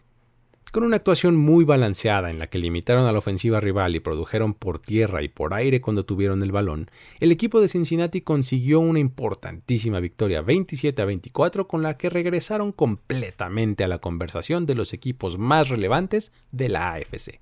Con 0.72 0.84
una 0.84 0.98
actuación 0.98 1.36
muy 1.36 1.66
balanceada 1.66 2.30
en 2.30 2.38
la 2.38 2.48
que 2.48 2.60
limitaron 2.60 3.08
a 3.08 3.12
la 3.12 3.18
ofensiva 3.18 3.60
rival 3.60 3.96
y 3.96 4.00
produjeron 4.00 4.54
por 4.54 4.78
tierra 4.78 5.24
y 5.24 5.28
por 5.28 5.56
aire 5.56 5.82
cuando 5.82 6.06
tuvieron 6.06 6.44
el 6.44 6.52
balón, 6.52 6.92
el 7.20 7.32
equipo 7.32 7.60
de 7.60 7.68
Cincinnati 7.68 8.22
consiguió 8.22 8.80
una 8.80 9.00
importantísima 9.00 10.00
victoria 10.00 10.44
27 10.44 11.02
a 11.02 11.06
24 11.06 11.68
con 11.68 11.82
la 11.82 11.98
que 11.98 12.12
regresaron 12.12 12.74
completamente 12.74 13.84
a 13.84 13.88
la 13.88 13.98
conversación 13.98 14.68
de 14.68 14.76
los 14.76 14.94
equipos 14.94 15.40
más 15.40 15.70
relevantes 15.70 16.32
de 16.52 16.70
la 16.70 16.94
AFC 16.94 17.40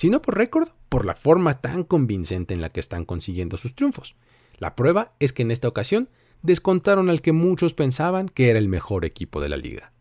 si 0.00 0.08
no 0.08 0.22
por 0.22 0.38
récord, 0.38 0.70
por 0.88 1.04
la 1.04 1.14
forma 1.14 1.60
tan 1.60 1.84
convincente 1.84 2.54
en 2.54 2.62
la 2.62 2.70
que 2.70 2.80
están 2.80 3.04
consiguiendo 3.04 3.58
sus 3.58 3.74
triunfos. 3.74 4.16
La 4.56 4.74
prueba 4.74 5.12
es 5.20 5.34
que 5.34 5.42
en 5.42 5.50
esta 5.50 5.68
ocasión 5.68 6.08
descontaron 6.40 7.10
al 7.10 7.20
que 7.20 7.32
muchos 7.32 7.74
pensaban 7.74 8.30
que 8.30 8.48
era 8.48 8.58
el 8.58 8.66
mejor 8.66 9.04
equipo 9.04 9.42
de 9.42 9.50
la 9.50 9.58
liga. 9.58 9.92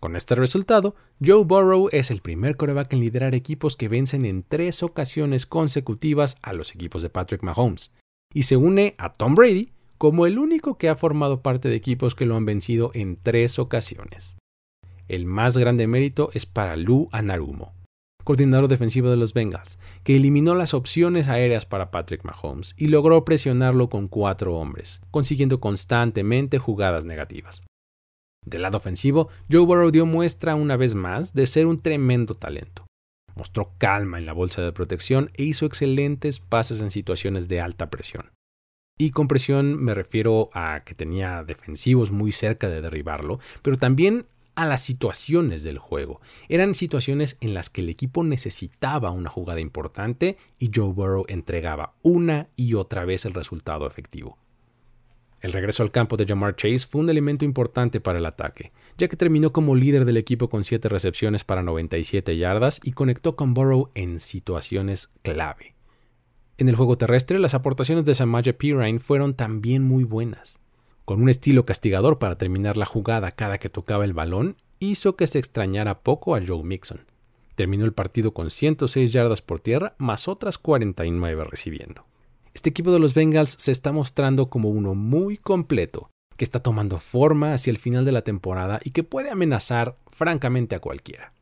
Con 0.00 0.16
este 0.16 0.34
resultado, 0.34 0.96
Joe 1.24 1.44
Burrow 1.44 1.88
es 1.92 2.10
el 2.10 2.20
primer 2.20 2.58
coreback 2.58 2.92
en 2.92 3.00
liderar 3.00 3.34
equipos 3.34 3.74
que 3.74 3.88
vencen 3.88 4.26
en 4.26 4.42
tres 4.42 4.82
ocasiones 4.82 5.46
consecutivas 5.46 6.36
a 6.42 6.52
los 6.52 6.74
equipos 6.74 7.00
de 7.00 7.08
Patrick 7.08 7.42
Mahomes, 7.42 7.90
y 8.34 8.42
se 8.42 8.58
une 8.58 8.94
a 8.98 9.14
Tom 9.14 9.34
Brady 9.34 9.72
como 9.96 10.26
el 10.26 10.38
único 10.38 10.76
que 10.76 10.90
ha 10.90 10.94
formado 10.94 11.40
parte 11.40 11.70
de 11.70 11.76
equipos 11.76 12.14
que 12.14 12.26
lo 12.26 12.36
han 12.36 12.44
vencido 12.44 12.90
en 12.92 13.16
tres 13.16 13.58
ocasiones. 13.58 14.36
El 15.08 15.24
más 15.24 15.56
grande 15.56 15.86
mérito 15.86 16.28
es 16.34 16.44
para 16.44 16.76
Lou 16.76 17.08
Anarumo, 17.12 17.72
coordinador 18.24 18.68
defensivo 18.68 19.10
de 19.10 19.16
los 19.16 19.34
Bengals, 19.34 19.78
que 20.04 20.16
eliminó 20.16 20.54
las 20.54 20.74
opciones 20.74 21.28
aéreas 21.28 21.66
para 21.66 21.90
Patrick 21.90 22.24
Mahomes 22.24 22.74
y 22.76 22.88
logró 22.88 23.24
presionarlo 23.24 23.88
con 23.88 24.08
cuatro 24.08 24.54
hombres, 24.56 25.00
consiguiendo 25.10 25.60
constantemente 25.60 26.58
jugadas 26.58 27.04
negativas. 27.04 27.62
Del 28.44 28.62
lado 28.62 28.76
ofensivo, 28.78 29.28
Joe 29.50 29.64
Burrow 29.64 29.90
dio 29.90 30.04
muestra 30.04 30.54
una 30.54 30.76
vez 30.76 30.94
más 30.94 31.32
de 31.32 31.46
ser 31.46 31.66
un 31.66 31.78
tremendo 31.78 32.34
talento. 32.34 32.86
Mostró 33.36 33.72
calma 33.78 34.18
en 34.18 34.26
la 34.26 34.32
bolsa 34.32 34.62
de 34.62 34.72
protección 34.72 35.30
e 35.34 35.44
hizo 35.44 35.64
excelentes 35.64 36.40
pases 36.40 36.82
en 36.82 36.90
situaciones 36.90 37.48
de 37.48 37.60
alta 37.60 37.88
presión. 37.88 38.30
Y 38.98 39.10
con 39.10 39.26
presión 39.26 39.82
me 39.82 39.94
refiero 39.94 40.50
a 40.52 40.82
que 40.84 40.94
tenía 40.94 41.44
defensivos 41.44 42.10
muy 42.10 42.30
cerca 42.32 42.68
de 42.68 42.82
derribarlo, 42.82 43.38
pero 43.62 43.76
también 43.76 44.26
a 44.54 44.66
las 44.66 44.82
situaciones 44.82 45.62
del 45.62 45.78
juego. 45.78 46.20
Eran 46.48 46.74
situaciones 46.74 47.36
en 47.40 47.54
las 47.54 47.70
que 47.70 47.80
el 47.80 47.88
equipo 47.88 48.24
necesitaba 48.24 49.10
una 49.10 49.30
jugada 49.30 49.60
importante 49.60 50.36
y 50.58 50.70
Joe 50.74 50.92
Burrow 50.92 51.24
entregaba 51.28 51.94
una 52.02 52.48
y 52.56 52.74
otra 52.74 53.04
vez 53.04 53.24
el 53.24 53.34
resultado 53.34 53.86
efectivo. 53.86 54.38
El 55.40 55.52
regreso 55.52 55.82
al 55.82 55.90
campo 55.90 56.16
de 56.16 56.24
Jamar 56.24 56.54
Chase 56.54 56.86
fue 56.86 57.00
un 57.00 57.10
elemento 57.10 57.44
importante 57.44 58.00
para 58.00 58.20
el 58.20 58.26
ataque, 58.26 58.70
ya 58.96 59.08
que 59.08 59.16
terminó 59.16 59.52
como 59.52 59.74
líder 59.74 60.04
del 60.04 60.16
equipo 60.16 60.48
con 60.48 60.62
7 60.62 60.88
recepciones 60.88 61.42
para 61.42 61.64
97 61.64 62.36
yardas 62.36 62.80
y 62.84 62.92
conectó 62.92 63.34
con 63.34 63.52
Burrow 63.52 63.90
en 63.94 64.20
situaciones 64.20 65.12
clave. 65.22 65.74
En 66.58 66.68
el 66.68 66.76
juego 66.76 66.96
terrestre, 66.96 67.40
las 67.40 67.54
aportaciones 67.54 68.04
de 68.04 68.14
Samaje 68.14 68.52
Pirine 68.52 69.00
fueron 69.00 69.34
también 69.34 69.82
muy 69.82 70.04
buenas 70.04 70.61
con 71.04 71.22
un 71.22 71.28
estilo 71.28 71.64
castigador 71.64 72.18
para 72.18 72.36
terminar 72.36 72.76
la 72.76 72.86
jugada 72.86 73.30
cada 73.30 73.58
que 73.58 73.68
tocaba 73.68 74.04
el 74.04 74.12
balón, 74.12 74.56
hizo 74.78 75.16
que 75.16 75.26
se 75.26 75.38
extrañara 75.38 76.00
poco 76.00 76.34
a 76.34 76.40
Joe 76.44 76.62
Mixon. 76.62 77.06
Terminó 77.54 77.84
el 77.84 77.92
partido 77.92 78.32
con 78.32 78.50
106 78.50 79.12
yardas 79.12 79.42
por 79.42 79.60
tierra 79.60 79.94
más 79.98 80.28
otras 80.28 80.58
49 80.58 81.44
recibiendo. 81.44 82.04
Este 82.54 82.70
equipo 82.70 82.92
de 82.92 82.98
los 82.98 83.14
Bengals 83.14 83.56
se 83.58 83.72
está 83.72 83.92
mostrando 83.92 84.48
como 84.48 84.68
uno 84.68 84.94
muy 84.94 85.36
completo, 85.36 86.10
que 86.36 86.44
está 86.44 86.60
tomando 86.60 86.98
forma 86.98 87.52
hacia 87.54 87.70
el 87.70 87.78
final 87.78 88.04
de 88.04 88.12
la 88.12 88.22
temporada 88.22 88.80
y 88.84 88.90
que 88.90 89.04
puede 89.04 89.30
amenazar 89.30 89.96
francamente 90.10 90.74
a 90.74 90.80
cualquiera. 90.80 91.32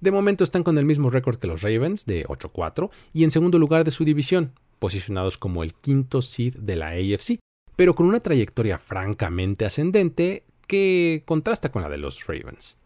De 0.00 0.12
momento 0.12 0.44
están 0.44 0.62
con 0.62 0.78
el 0.78 0.84
mismo 0.84 1.10
récord 1.10 1.38
que 1.38 1.48
los 1.48 1.62
Ravens, 1.62 2.06
de 2.06 2.24
8-4, 2.26 2.90
y 3.12 3.24
en 3.24 3.32
segundo 3.32 3.58
lugar 3.58 3.84
de 3.84 3.90
su 3.90 4.04
división, 4.04 4.52
posicionados 4.78 5.38
como 5.38 5.64
el 5.64 5.74
quinto 5.74 6.22
seed 6.22 6.56
de 6.56 6.76
la 6.76 6.90
AFC, 6.90 7.40
pero 7.78 7.94
con 7.94 8.06
una 8.06 8.18
trayectoria 8.18 8.76
francamente 8.76 9.64
ascendente 9.64 10.42
que 10.66 11.22
contrasta 11.24 11.70
con 11.70 11.80
la 11.80 11.88
de 11.88 11.96
los 11.96 12.26
Ravens. 12.26 12.76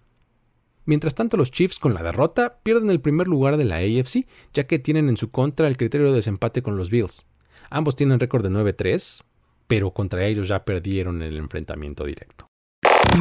Mientras 0.85 1.15
tanto, 1.15 1.39
los 1.39 1.51
Chiefs 1.51 1.79
con 1.79 1.95
la 1.95 2.03
derrota 2.03 2.59
pierden 2.63 2.91
el 2.91 3.01
primer 3.01 3.27
lugar 3.27 3.57
de 3.57 3.65
la 3.65 3.77
AFC, 3.77 4.27
ya 4.53 4.67
que 4.67 4.79
tienen 4.79 5.09
en 5.09 5.17
su 5.17 5.31
contra 5.31 5.67
el 5.67 5.79
criterio 5.79 6.09
de 6.09 6.17
desempate 6.17 6.61
con 6.61 6.77
los 6.77 6.91
Bills. 6.91 7.27
Ambos 7.71 7.97
tienen 7.97 8.21
récord 8.21 8.43
de 8.43 8.51
9-3, 8.51 9.23
pero 9.67 9.93
contra 9.93 10.27
ellos 10.27 10.49
ya 10.49 10.63
perdieron 10.63 11.23
el 11.23 11.39
enfrentamiento 11.39 12.05
directo. 12.05 12.49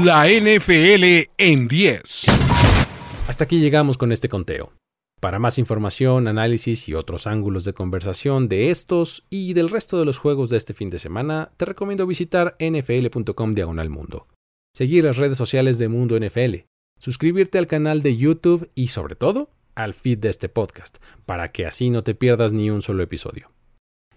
La 0.04 0.28
NFL 0.28 1.30
en 1.38 1.70
10. 1.70 2.26
Hasta 3.30 3.46
aquí 3.46 3.62
llegamos 3.62 3.98
con 3.98 4.12
este 4.12 4.28
conteo. 4.28 4.74
Para 5.22 5.38
más 5.38 5.60
información, 5.60 6.28
análisis 6.28 6.90
y 6.90 6.96
otros 6.96 7.28
ángulos 7.28 7.64
de 7.64 7.74
conversación 7.74 8.50
de 8.50 8.72
estos 8.72 9.24
y 9.30 9.54
del 9.54 9.70
resto 9.70 10.00
de 10.00 10.06
los 10.06 10.18
juegos 10.18 10.50
de 10.50 10.58
este 10.58 10.74
fin 10.74 10.90
de 10.90 10.98
semana, 10.98 11.52
te 11.58 11.66
recomiendo 11.66 12.08
visitar 12.08 12.58
nfl.com 12.60 13.54
diagonal 13.54 13.92
mundo. 13.92 14.28
Seguir 14.76 15.04
las 15.04 15.18
redes 15.18 15.38
sociales 15.38 15.78
de 15.78 15.90
Mundo 15.90 16.20
NFL, 16.20 16.66
suscribirte 16.98 17.60
al 17.60 17.68
canal 17.68 18.02
de 18.02 18.18
YouTube 18.18 18.72
y 18.74 18.88
sobre 18.88 19.14
todo 19.14 19.52
al 19.76 19.94
feed 19.94 20.18
de 20.18 20.30
este 20.30 20.50
podcast, 20.50 20.98
para 21.28 21.52
que 21.52 21.68
así 21.68 21.92
no 21.92 22.04
te 22.04 22.16
pierdas 22.16 22.52
ni 22.52 22.72
un 22.72 22.82
solo 22.82 23.04
episodio. 23.04 23.52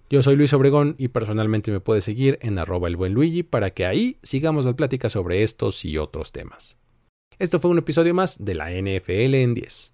Yo 0.09 0.23
soy 0.23 0.37
Luis 0.37 0.55
Obregón 0.55 0.95
y 0.97 1.09
personalmente 1.09 1.71
me 1.71 1.81
puedes 1.81 2.05
seguir 2.05 2.39
en 2.41 2.59
arroba 2.59 2.89
el 2.89 2.97
buen 2.97 3.13
Luigi 3.13 3.43
para 3.43 3.73
que 3.75 3.85
ahí 3.85 4.17
sigamos 4.23 4.65
la 4.65 4.75
plática 4.75 5.11
sobre 5.11 5.43
estos 5.43 5.85
y 5.85 5.99
otros 5.99 6.33
temas. 6.33 6.79
Esto 7.39 7.61
fue 7.61 7.71
un 7.71 7.79
episodio 7.79 8.15
más 8.15 8.43
de 8.43 8.55
la 8.55 8.71
NFL 8.71 9.35
en 9.35 9.53
10. 9.53 9.94